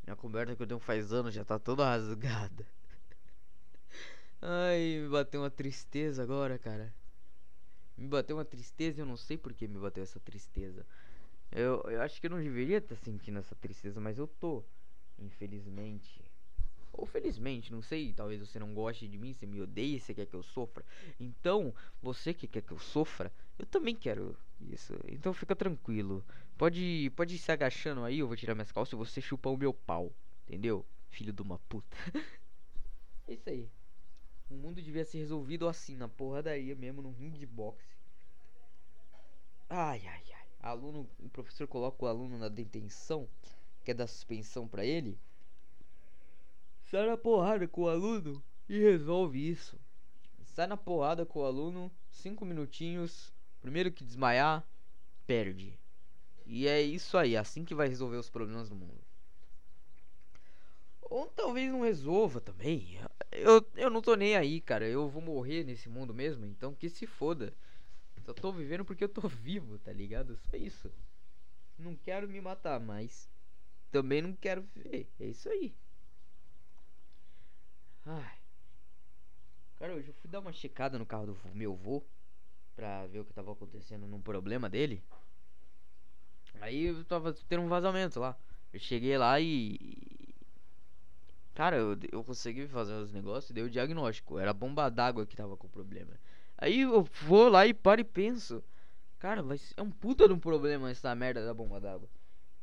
Minha 0.05 0.17
coberta 0.17 0.57
que 0.57 0.63
eu 0.63 0.67
tenho 0.67 0.81
faz 0.81 1.13
anos 1.13 1.33
já 1.35 1.45
tá 1.45 1.59
toda 1.59 1.85
rasgada. 1.87 2.67
Ai, 4.41 4.99
me 5.03 5.09
bateu 5.09 5.41
uma 5.41 5.51
tristeza 5.51 6.23
agora, 6.23 6.59
cara. 6.59 6.93
Me 7.97 8.09
bateu 8.09 8.37
uma 8.37 8.45
tristeza 8.45 9.01
e 9.01 9.03
eu 9.03 9.07
não 9.07 9.17
sei 9.17 9.39
por 9.39 9.53
que 9.53 9.69
me 9.69 9.79
bateu 9.79 10.03
essa 10.03 10.19
tristeza. 10.19 10.85
Eu, 11.53 11.83
eu 11.89 12.03
acho 12.03 12.21
que 12.21 12.27
eu 12.27 12.31
não 12.31 12.39
deveria 12.39 12.79
estar 12.79 12.97
sentindo 12.97 13.39
essa 13.39 13.55
tristeza, 13.55 14.01
mas 14.01 14.19
eu 14.19 14.27
tô. 14.27 14.65
Infelizmente. 15.23 16.21
Ou 16.93 17.07
felizmente, 17.07 17.73
não 17.73 17.81
sei, 17.81 18.13
talvez 18.13 18.41
você 18.41 18.59
não 18.59 18.75
goste 18.75 19.09
de 19.09 19.17
mim, 19.17 19.33
você 19.33 19.47
me 19.47 19.61
odeia, 19.63 19.99
você 19.99 20.13
quer 20.13 20.27
que 20.27 20.35
eu 20.35 20.43
sofra. 20.43 20.85
Então, 21.19 21.75
você 22.03 22.35
que 22.35 22.47
quer 22.47 22.61
que 22.61 22.73
eu 22.73 22.79
sofra, 22.79 23.33
eu 23.59 23.65
também 23.65 23.95
quero 23.95 24.37
isso. 24.61 24.95
Então 25.09 25.33
fica 25.33 25.57
tranquilo. 25.57 26.23
Pode, 26.59 27.11
pode 27.17 27.35
ir 27.35 27.39
se 27.39 27.51
agachando 27.51 28.05
aí, 28.05 28.19
eu 28.19 28.27
vou 28.27 28.37
tirar 28.37 28.55
minhas 28.55 28.71
calças 28.71 28.93
e 28.93 28.97
você 28.97 29.21
chupa 29.23 29.49
o 29.49 29.57
meu 29.57 29.73
pau. 29.73 30.13
Entendeu? 30.47 30.85
Filho 31.09 31.33
de 31.33 31.41
uma 31.41 31.59
puta. 31.61 31.97
é 33.27 33.33
isso 33.33 33.49
aí. 33.49 33.71
O 34.51 34.55
mundo 34.55 34.83
devia 34.83 35.05
ser 35.05 35.19
resolvido 35.19 35.67
assim, 35.67 35.97
na 35.97 36.09
porradaria 36.09 36.75
mesmo, 36.75 37.01
no 37.01 37.11
ringue 37.11 37.39
de 37.39 37.47
boxe. 37.47 37.97
Ai, 39.69 40.03
ai, 40.07 40.23
ai. 40.35 40.47
Aluno, 40.61 41.09
o 41.19 41.29
professor 41.31 41.67
coloca 41.67 42.05
o 42.05 42.09
aluno 42.09 42.39
na 42.39 42.49
detenção, 42.49 43.27
quer 43.83 43.95
dar 43.95 44.07
suspensão 44.07 44.67
para 44.67 44.85
ele 44.85 45.19
sai 46.93 47.07
na 47.07 47.17
porrada 47.17 47.67
com 47.67 47.85
o 47.85 47.89
aluno 47.89 48.45
e 48.69 48.79
resolve 48.79 49.49
isso. 49.49 49.81
Sai 50.45 50.67
na 50.67 50.77
porrada 50.77 51.25
com 51.25 51.41
o 51.41 51.45
aluno, 51.47 51.91
cinco 52.11 52.45
minutinhos, 52.45 53.33
primeiro 53.63 53.91
que 53.91 54.05
desmaiar, 54.05 54.63
perde. 55.27 55.81
E 56.45 56.69
é 56.69 56.83
isso 56.83 57.17
aí, 57.17 57.35
assim 57.35 57.65
que 57.65 57.75
vai 57.75 57.89
resolver 57.89 58.19
os 58.19 58.29
problemas 58.29 58.69
do 58.69 58.75
mundo. 58.75 59.01
Ou 61.01 61.27
talvez 61.29 61.73
não 61.73 61.81
resolva 61.81 62.43
também. 62.43 62.99
Eu, 63.31 63.67
eu 63.75 63.89
não 63.89 64.03
tô 64.03 64.15
nem 64.15 64.37
aí, 64.37 64.61
cara. 64.61 64.87
Eu 64.87 65.09
vou 65.09 65.23
morrer 65.23 65.65
nesse 65.65 65.89
mundo 65.89 66.13
mesmo, 66.13 66.45
então 66.45 66.75
que 66.75 66.91
se 66.91 67.07
foda. 67.07 67.55
Só 68.27 68.35
tô 68.35 68.53
vivendo 68.53 68.85
porque 68.85 69.05
eu 69.05 69.09
tô 69.09 69.27
vivo, 69.29 69.79
tá 69.79 69.93
ligado? 69.93 70.37
Só 70.37 70.59
isso. 70.59 70.93
Não 71.79 71.97
quero 71.97 72.29
me 72.29 72.41
matar, 72.41 72.79
mas 72.79 73.31
também 73.93 74.23
não 74.23 74.33
quero 74.35 74.63
viver. 74.75 75.09
É 75.21 75.27
isso 75.27 75.49
aí. 75.49 75.75
Ai. 78.07 78.39
Cara, 79.79 79.95
hoje 79.95 80.09
eu 80.09 80.15
fui 80.15 80.31
dar 80.31 80.41
uma 80.41 80.53
checada 80.53 80.99
no 80.99 81.07
carro 81.07 81.27
do 81.27 81.39
meu 81.55 81.75
vô 81.75 82.03
pra 82.75 83.07
ver 83.07 83.21
o 83.21 83.25
que 83.25 83.33
tava 83.33 83.53
acontecendo 83.53 84.07
num 84.07 84.21
problema 84.21 84.69
dele. 84.69 85.03
Aí 86.61 86.87
eu 86.87 87.05
tava 87.05 87.33
tendo 87.49 87.63
um 87.63 87.69
vazamento 87.69 88.19
lá. 88.19 88.37
Eu 88.73 88.81
cheguei 88.81 89.17
lá 89.19 89.39
e. 89.41 90.35
Cara, 91.55 91.77
eu, 91.77 91.99
eu 92.11 92.25
consegui 92.25 92.67
fazer 92.67 92.95
os 92.95 93.13
negócios 93.13 93.51
e 93.51 93.53
dei 93.53 93.63
o 93.63 93.71
diagnóstico. 93.71 94.39
Era 94.39 94.53
a 94.53 94.55
bomba 94.55 94.89
d'água 94.89 95.27
que 95.27 95.37
tava 95.37 95.57
com 95.57 95.69
problema. 95.69 96.19
Aí 96.57 96.81
eu 96.81 97.03
vou 97.23 97.49
lá 97.49 97.67
e 97.67 97.75
paro 97.75 98.01
e 98.01 98.05
penso. 98.05 98.65
Cara, 99.19 99.43
vai 99.43 99.59
ser, 99.59 99.75
é 99.77 99.83
um 99.83 99.91
puta 99.91 100.27
de 100.27 100.35
um 100.35 100.39
problema 100.39 100.91
essa 100.91 101.15
merda 101.15 101.45
da 101.45 101.53
bomba 101.53 101.81
d'água. 101.81 102.09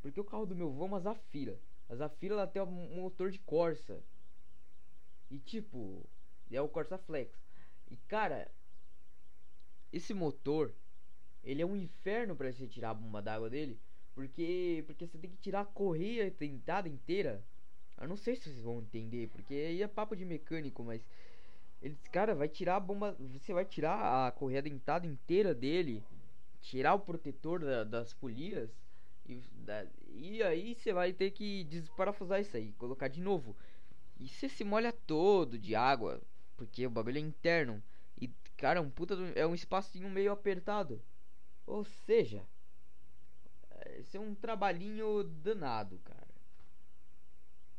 Porque 0.01 0.19
o 0.19 0.23
carro 0.23 0.45
do 0.45 0.55
meu 0.55 0.71
vô 0.71 0.83
é 0.83 0.87
uma 0.87 0.99
Zafira. 0.99 1.59
A 1.89 1.95
Zafira 1.95 2.33
ela 2.33 2.47
tem 2.47 2.61
um 2.61 3.01
motor 3.01 3.31
de 3.31 3.39
Corsa. 3.39 4.01
E 5.29 5.37
tipo, 5.39 6.05
é 6.51 6.61
o 6.61 6.69
Corsa 6.69 6.97
Flex. 6.97 7.37
E 7.89 7.97
cara, 8.07 8.49
esse 9.91 10.13
motor, 10.13 10.73
ele 11.43 11.61
é 11.61 11.65
um 11.65 11.75
inferno 11.75 12.35
para 12.35 12.51
você 12.51 12.67
tirar 12.67 12.91
a 12.91 12.93
bomba 12.93 13.21
d'água 13.21 13.49
dele, 13.49 13.79
porque 14.13 14.83
porque 14.85 15.07
você 15.07 15.17
tem 15.17 15.29
que 15.29 15.37
tirar 15.37 15.61
a 15.61 15.65
correia 15.65 16.29
tentada 16.31 16.87
inteira. 16.87 17.43
Eu 17.99 18.07
não 18.07 18.15
sei 18.15 18.35
se 18.35 18.43
vocês 18.43 18.61
vão 18.61 18.79
entender, 18.79 19.29
porque 19.29 19.53
aí 19.53 19.81
é 19.81 19.87
papo 19.87 20.15
de 20.15 20.23
mecânico, 20.23 20.83
mas 20.83 21.05
ele, 21.81 21.97
cara, 22.11 22.35
vai 22.35 22.47
tirar 22.47 22.77
a 22.77 22.79
bomba, 22.79 23.15
você 23.19 23.53
vai 23.53 23.65
tirar 23.65 24.27
a 24.27 24.31
correia 24.31 24.61
dentada 24.61 25.05
inteira 25.05 25.53
dele, 25.53 26.03
tirar 26.61 26.93
o 26.93 26.99
protetor 26.99 27.59
da, 27.59 27.83
das 27.83 28.13
polias 28.13 28.69
e, 29.29 29.43
e 30.37 30.43
aí 30.43 30.75
você 30.75 30.91
vai 30.91 31.13
ter 31.13 31.31
que 31.31 31.63
desparafusar 31.65 32.41
isso 32.41 32.57
aí, 32.57 32.73
colocar 32.73 33.07
de 33.07 33.21
novo. 33.21 33.55
E 34.19 34.27
você 34.27 34.49
se 34.49 34.63
molha 34.63 34.91
todo 34.91 35.57
de 35.57 35.75
água, 35.75 36.21
porque 36.57 36.85
o 36.85 36.89
bagulho 36.89 37.17
é 37.17 37.21
interno. 37.21 37.81
E, 38.19 38.27
cara, 38.57 38.81
um 38.81 38.89
puta 38.89 39.15
do, 39.15 39.25
é 39.37 39.45
um 39.45 39.53
espacinho 39.53 40.09
meio 40.09 40.31
apertado. 40.31 41.01
Ou 41.65 41.85
seja, 41.85 42.45
esse 43.97 44.17
é 44.17 44.19
um 44.19 44.33
trabalhinho 44.35 45.23
danado, 45.23 45.99
cara. 45.99 46.27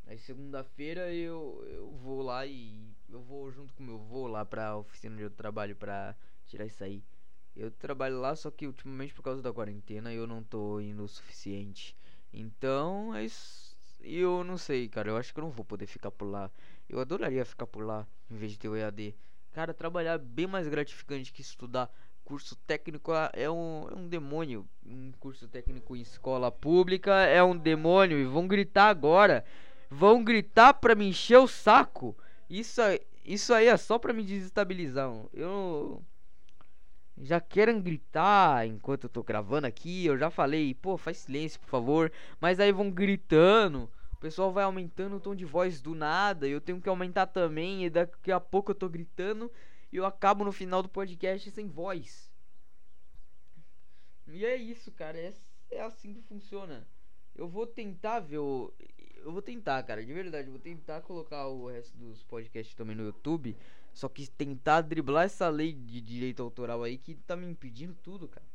Aí 0.06 0.18
segunda-feira 0.18 1.12
eu, 1.12 1.64
eu 1.68 1.90
vou 1.92 2.22
lá 2.22 2.44
e 2.46 2.94
eu 3.08 3.20
vou 3.22 3.50
junto 3.52 3.72
com 3.74 3.82
meu 3.82 3.98
voo 3.98 4.26
lá 4.26 4.44
pra 4.44 4.76
oficina 4.76 5.20
eu 5.20 5.30
trabalho 5.30 5.76
pra 5.76 6.16
tirar 6.46 6.66
isso 6.66 6.82
aí. 6.82 7.02
Eu 7.56 7.70
trabalho 7.70 8.20
lá, 8.20 8.34
só 8.36 8.50
que 8.50 8.66
ultimamente 8.66 9.12
por 9.12 9.22
causa 9.22 9.42
da 9.42 9.52
quarentena 9.52 10.12
eu 10.12 10.26
não 10.26 10.42
tô 10.42 10.80
indo 10.80 11.04
o 11.04 11.08
suficiente. 11.08 11.96
Então 12.32 13.14
é 13.14 13.24
isso 13.24 13.70
eu 14.02 14.42
não 14.44 14.56
sei, 14.56 14.88
cara. 14.88 15.10
Eu 15.10 15.16
acho 15.16 15.32
que 15.32 15.38
eu 15.40 15.44
não 15.44 15.50
vou 15.50 15.64
poder 15.64 15.86
ficar 15.86 16.10
por 16.10 16.24
lá. 16.24 16.50
Eu 16.88 17.00
adoraria 17.00 17.44
ficar 17.44 17.66
por 17.66 17.84
lá 17.84 18.06
em 18.30 18.36
vez 18.36 18.52
de 18.52 18.58
ter 18.58 18.68
o 18.68 18.76
EAD. 18.76 19.14
Cara, 19.52 19.74
trabalhar 19.74 20.14
é 20.14 20.18
bem 20.18 20.46
mais 20.46 20.68
gratificante 20.68 21.32
que 21.32 21.40
estudar. 21.40 21.90
Curso 22.24 22.56
técnico 22.66 23.12
é 23.32 23.50
um, 23.50 23.88
é 23.90 23.94
um 23.94 24.08
demônio. 24.08 24.66
Um 24.84 25.12
curso 25.18 25.48
técnico 25.48 25.96
em 25.96 26.00
escola 26.00 26.50
pública 26.50 27.14
é 27.24 27.42
um 27.42 27.56
demônio. 27.56 28.18
E 28.18 28.24
vão 28.24 28.46
gritar 28.46 28.88
agora. 28.88 29.44
Vão 29.90 30.22
gritar 30.22 30.74
pra 30.74 30.94
me 30.94 31.08
encher 31.08 31.38
o 31.38 31.48
saco. 31.48 32.16
Isso, 32.48 32.80
isso 33.24 33.52
aí 33.52 33.66
é 33.66 33.76
só 33.76 33.98
pra 33.98 34.12
me 34.12 34.22
desestabilizar. 34.22 35.10
Eu 35.32 36.02
já 37.22 37.40
querem 37.40 37.80
gritar 37.80 38.66
enquanto 38.66 39.04
eu 39.04 39.11
tô 39.11 39.22
gravando 39.22 39.66
aqui. 39.66 40.06
Eu 40.06 40.18
já 40.18 40.30
falei, 40.30 40.74
pô, 40.74 40.96
faz 40.96 41.18
silêncio, 41.18 41.61
por 41.61 41.68
favor. 41.68 42.12
Mas 42.40 42.59
aí 42.59 42.72
vão 42.72 42.90
gritando. 42.90 43.90
O 44.12 44.16
pessoal 44.16 44.52
vai 44.52 44.64
aumentando 44.64 45.16
o 45.16 45.20
tom 45.20 45.35
de 45.35 45.44
voz 45.44 45.80
do 45.80 45.94
nada. 45.94 46.46
Eu 46.46 46.61
tenho 46.61 46.80
que 46.80 46.88
aumentar 46.88 47.26
também. 47.26 47.85
E 47.85 47.90
daqui 47.90 48.33
a 48.33 48.40
pouco 48.40 48.70
eu 48.70 48.74
tô 48.74 48.88
gritando. 48.88 49.50
E 49.92 49.96
eu 49.96 50.06
acabo 50.06 50.44
no 50.44 50.52
final 50.52 50.83
do 50.83 50.88
podcast 50.88 51.50
sem 51.50 51.68
voz. 51.68 52.30
E 54.28 54.44
é 54.44 54.56
isso, 54.56 54.90
cara. 54.92 55.18
É, 55.18 55.33
é 55.70 55.83
assim 55.83 56.14
que 56.14 56.22
funciona. 56.22 56.87
Eu 57.35 57.48
vou 57.48 57.66
tentar 57.66 58.20
ver 58.20 58.38
o. 58.38 58.72
Eu 59.16 59.33
vou 59.33 59.42
tentar, 59.42 59.83
cara, 59.83 60.04
de 60.04 60.12
verdade. 60.12 60.48
Vou 60.48 60.59
tentar 60.59 61.00
colocar 61.02 61.46
o 61.48 61.68
resto 61.68 61.96
dos 61.96 62.22
podcasts 62.22 62.74
também 62.74 62.96
no 62.96 63.04
YouTube. 63.04 63.56
Só 63.92 64.09
que 64.09 64.29
tentar 64.29 64.83
driblar 64.83 65.24
essa 65.24 65.48
lei 65.48 65.72
de 65.72 66.00
direito 66.00 66.42
autoral 66.42 66.83
aí 66.83 66.96
que 66.96 67.14
tá 67.14 67.37
me 67.37 67.46
impedindo 67.46 67.94
tudo, 68.03 68.29
cara. 68.29 68.46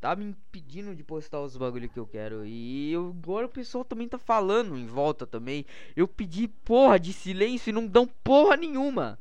Tá 0.00 0.16
me 0.16 0.24
impedindo 0.24 0.94
de 0.94 1.04
postar 1.04 1.40
os 1.42 1.56
bagulho 1.56 1.88
que 1.88 1.98
eu 1.98 2.06
quero. 2.06 2.46
E 2.46 2.90
eu, 2.90 3.14
agora 3.22 3.46
o 3.46 3.50
pessoal 3.50 3.84
também 3.84 4.08
tá 4.08 4.18
falando 4.18 4.76
em 4.76 4.86
volta 4.86 5.26
também. 5.26 5.66
Eu 5.94 6.08
pedi 6.08 6.48
porra 6.48 6.98
de 6.98 7.12
silêncio 7.12 7.68
e 7.68 7.72
não 7.72 7.86
dão 7.86 8.06
porra 8.06 8.56
nenhuma. 8.56 9.18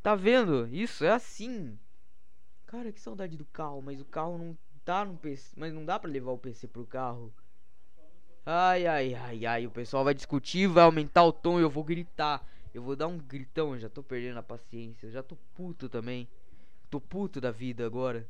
Tá 0.00 0.14
vendo? 0.14 0.68
Isso 0.68 1.04
é 1.04 1.10
assim. 1.10 1.76
Cara, 2.66 2.92
que 2.92 3.00
saudade 3.00 3.36
do 3.36 3.44
carro, 3.46 3.82
mas 3.82 4.00
o 4.00 4.04
carro 4.04 4.38
não 4.38 4.56
tá 4.84 5.04
no 5.04 5.16
PC. 5.16 5.54
Mas 5.56 5.72
não 5.72 5.84
dá 5.84 5.98
pra 5.98 6.08
levar 6.08 6.30
o 6.30 6.38
PC 6.38 6.68
pro 6.68 6.86
carro. 6.86 7.34
Ai, 8.44 8.86
ai, 8.86 9.12
ai, 9.14 9.44
ai. 9.44 9.66
O 9.66 9.72
pessoal 9.72 10.04
vai 10.04 10.14
discutir, 10.14 10.68
vai 10.68 10.84
aumentar 10.84 11.24
o 11.24 11.32
tom 11.32 11.58
e 11.58 11.62
eu 11.62 11.70
vou 11.70 11.82
gritar. 11.82 12.46
Eu 12.76 12.82
vou 12.82 12.94
dar 12.94 13.06
um 13.06 13.16
gritão, 13.16 13.78
já 13.78 13.88
tô 13.88 14.02
perdendo 14.02 14.38
a 14.38 14.42
paciência. 14.42 15.06
Eu 15.06 15.10
já 15.10 15.22
tô 15.22 15.34
puto 15.54 15.88
também. 15.88 16.28
Tô 16.90 17.00
puto 17.00 17.40
da 17.40 17.50
vida 17.50 17.86
agora. 17.86 18.28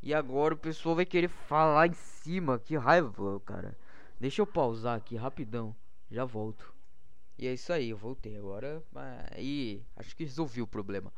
E 0.00 0.14
agora 0.14 0.54
o 0.54 0.56
pessoal 0.56 0.94
vai 0.94 1.04
querer 1.04 1.26
falar 1.26 1.88
em 1.88 1.92
cima. 1.92 2.56
Que 2.56 2.76
raiva, 2.76 3.40
cara. 3.40 3.76
Deixa 4.20 4.40
eu 4.40 4.46
pausar 4.46 4.96
aqui 4.96 5.16
rapidão. 5.16 5.74
Já 6.08 6.24
volto. 6.24 6.72
E 7.36 7.48
é 7.48 7.52
isso 7.52 7.72
aí, 7.72 7.90
eu 7.90 7.96
voltei 7.96 8.36
agora. 8.36 8.80
Aí, 9.32 9.84
acho 9.96 10.14
que 10.14 10.22
resolvi 10.22 10.62
o 10.62 10.66
problema. 10.66 11.12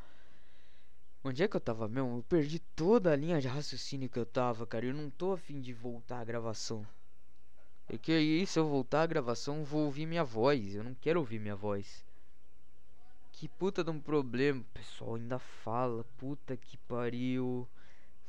Onde 1.23 1.43
é 1.43 1.47
que 1.47 1.57
eu 1.57 1.61
tava 1.61 1.87
mesmo? 1.89 2.21
Eu 2.21 2.23
perdi 2.23 2.59
toda 2.59 3.13
a 3.13 3.17
linha 3.17 3.39
de 3.39 3.49
raciocínio 3.49 4.09
que 4.09 4.19
eu 4.19 4.25
tava, 4.25 4.67
cara. 4.67 4.87
Eu 4.87 4.95
não 4.95 5.11
tô 5.11 5.33
afim 5.33 5.61
de 5.61 5.75
voltar 5.75 6.21
à 6.21 6.25
gravação. 6.25 6.87
É 7.89 7.97
que 7.97 8.13
aí, 8.13 8.47
se 8.47 8.59
eu 8.59 8.69
voltar 8.69 9.03
à 9.03 9.07
gravação, 9.07 9.65
vou 9.65 9.87
ouvir 9.87 10.05
minha 10.05 10.23
voz. 10.23 10.75
Eu 10.75 10.85
não 10.85 10.95
quero 10.95 11.21
ouvir 11.21 11.41
minha 11.41 11.57
voz. 11.57 12.05
Que 13.33 13.49
puta 13.49 13.83
de 13.83 13.91
um 13.91 13.99
problema. 14.01 14.63
Pessoal 14.75 15.15
ainda 15.15 15.39
fala. 15.39 16.05
Puta 16.19 16.57
que 16.57 16.77
pariu. 16.77 17.67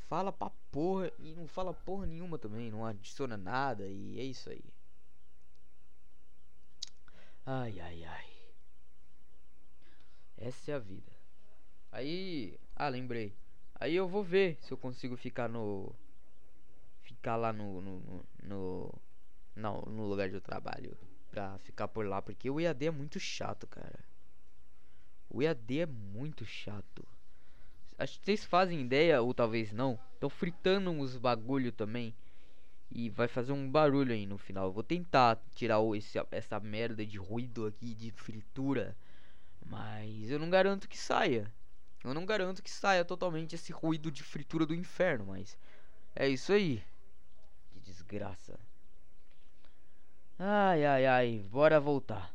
Fala 0.07 0.31
pra 0.31 0.49
porra 0.71 1.11
e 1.19 1.35
não 1.35 1.47
fala 1.47 1.73
porra 1.73 2.05
nenhuma 2.05 2.37
também. 2.37 2.71
Não 2.71 2.85
adiciona 2.85 3.35
nada 3.35 3.85
e 3.85 4.19
é 4.19 4.23
isso 4.23 4.49
aí. 4.49 4.63
Ai, 7.45 7.79
ai, 7.79 8.03
ai. 8.05 8.27
Essa 10.37 10.71
é 10.71 10.75
a 10.75 10.79
vida. 10.79 11.11
Aí. 11.91 12.57
Ah, 12.75 12.87
lembrei. 12.87 13.35
Aí 13.75 13.95
eu 13.95 14.07
vou 14.07 14.23
ver 14.23 14.57
se 14.61 14.71
eu 14.71 14.77
consigo 14.77 15.17
ficar 15.17 15.49
no. 15.49 15.93
Ficar 17.01 17.35
lá 17.35 17.51
no. 17.51 17.81
No. 17.81 18.25
No, 18.43 19.01
no, 19.55 19.81
no 19.81 20.07
lugar 20.07 20.29
de 20.29 20.39
trabalho. 20.39 20.97
Pra 21.29 21.57
ficar 21.59 21.87
por 21.87 22.05
lá. 22.05 22.21
Porque 22.21 22.49
o 22.49 22.59
EAD 22.59 22.87
é 22.87 22.91
muito 22.91 23.19
chato, 23.19 23.67
cara. 23.67 23.99
O 25.29 25.43
EAD 25.43 25.81
é 25.81 25.85
muito 25.85 26.45
chato. 26.45 27.05
Acho 27.97 28.19
que 28.19 28.25
vocês 28.25 28.45
fazem 28.45 28.81
ideia, 28.81 29.21
ou 29.21 29.33
talvez 29.33 29.71
não. 29.71 29.99
Estão 30.13 30.29
fritando 30.29 30.89
uns 30.89 31.17
bagulho 31.17 31.71
também. 31.71 32.15
E 32.89 33.09
vai 33.09 33.27
fazer 33.27 33.51
um 33.51 33.69
barulho 33.69 34.13
aí 34.13 34.25
no 34.25 34.37
final. 34.37 34.67
Eu 34.67 34.71
vou 34.71 34.83
tentar 34.83 35.39
tirar 35.53 35.79
esse, 35.95 36.17
essa 36.31 36.59
merda 36.59 37.05
de 37.05 37.17
ruído 37.17 37.67
aqui 37.67 37.93
de 37.93 38.09
fritura. 38.11 38.97
Mas 39.63 40.31
eu 40.31 40.39
não 40.39 40.49
garanto 40.49 40.87
que 40.89 40.97
saia. 40.97 41.53
Eu 42.03 42.13
não 42.13 42.25
garanto 42.25 42.63
que 42.63 42.71
saia 42.71 43.03
totalmente 43.03 43.55
esse 43.55 43.71
ruído 43.71 44.09
de 44.09 44.23
fritura 44.23 44.65
do 44.65 44.73
inferno, 44.73 45.25
mas 45.27 45.57
é 46.15 46.27
isso 46.27 46.53
aí. 46.53 46.81
Que 47.71 47.79
desgraça. 47.79 48.57
Ai, 50.39 50.85
ai, 50.85 51.05
ai, 51.05 51.39
bora 51.51 51.79
voltar. 51.79 52.33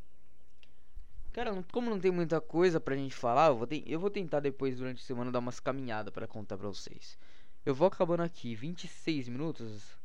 Cara, 1.32 1.64
como 1.72 1.90
não 1.90 1.98
tem 1.98 2.10
muita 2.12 2.40
coisa 2.40 2.78
pra 2.78 2.94
gente 2.94 3.14
falar, 3.14 3.48
eu 3.48 3.56
vou, 3.56 3.66
te 3.66 3.82
eu 3.86 3.98
vou 3.98 4.10
tentar 4.10 4.40
depois 4.40 4.76
durante 4.76 5.02
a 5.02 5.04
semana 5.04 5.32
dar 5.32 5.40
umas 5.40 5.58
caminhadas 5.58 6.12
para 6.12 6.28
contar 6.28 6.56
pra 6.56 6.68
vocês. 6.68 7.18
Eu 7.66 7.74
vou 7.74 7.88
acabando 7.88 8.22
aqui, 8.22 8.54
26 8.54 9.28
minutos. 9.28 9.98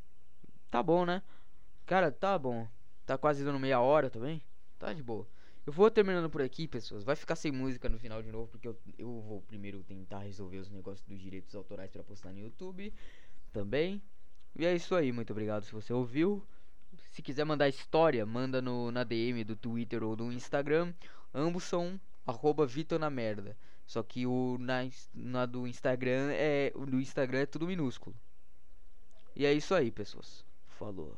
Tá 0.72 0.82
bom, 0.82 1.06
né? 1.06 1.22
Cara, 1.86 2.12
tá 2.12 2.38
bom. 2.40 2.68
Tá 3.06 3.18
quase 3.18 3.44
dando 3.44 3.60
meia 3.60 3.82
hora 3.82 4.10
também. 4.10 4.42
Tá 4.80 4.94
de 4.94 5.04
boa. 5.04 5.28
Eu 5.66 5.74
vou 5.74 5.92
terminando 5.92 6.30
por 6.30 6.42
aqui, 6.42 6.68
pessoas. 6.68 7.04
Vai 7.04 7.16
ficar 7.16 7.36
sem 7.36 7.52
música 7.52 7.90
no 7.90 8.00
final 8.00 8.24
de 8.24 8.32
novo, 8.32 8.48
porque 8.48 8.68
eu, 8.68 8.78
eu 8.98 9.22
vou 9.22 9.42
primeiro 9.42 9.84
tentar 9.84 10.20
resolver 10.20 10.58
os 10.58 10.70
negócios 10.70 11.06
dos 11.06 11.20
direitos 11.20 11.54
autorais 11.54 11.92
para 11.92 12.04
postar 12.04 12.32
no 12.32 12.40
YouTube 12.40 12.94
também. 13.52 14.02
E 14.56 14.66
é 14.66 14.74
isso 14.76 14.96
aí, 14.96 15.12
muito 15.12 15.32
obrigado 15.32 15.64
se 15.64 15.72
você 15.72 15.94
ouviu. 15.94 16.44
Se 17.10 17.22
quiser 17.22 17.46
mandar 17.46 17.68
história, 17.68 18.26
manda 18.26 18.62
no, 18.62 18.92
na 18.92 19.04
DM 19.04 19.44
do 19.44 19.56
Twitter 19.56 20.04
ou 20.04 20.16
do 20.16 20.32
Instagram. 20.32 20.94
Ambos 21.34 21.64
são 21.64 22.00
arroba 22.26 22.66
Vitor 22.66 23.00
na 23.00 23.10
merda. 23.10 23.58
Só 23.86 24.04
que 24.04 24.26
o 24.28 24.58
na, 24.60 24.88
na 25.14 25.46
do 25.46 25.68
Instagram 25.68 26.30
é. 26.32 26.72
O 26.76 26.86
do 26.86 27.00
Instagram 27.00 27.40
é 27.40 27.46
tudo 27.46 27.68
minúsculo. 27.68 28.16
E 29.36 29.46
é 29.46 29.54
isso 29.54 29.74
aí, 29.74 29.90
pessoas. 29.90 30.46
Falou. 30.68 31.18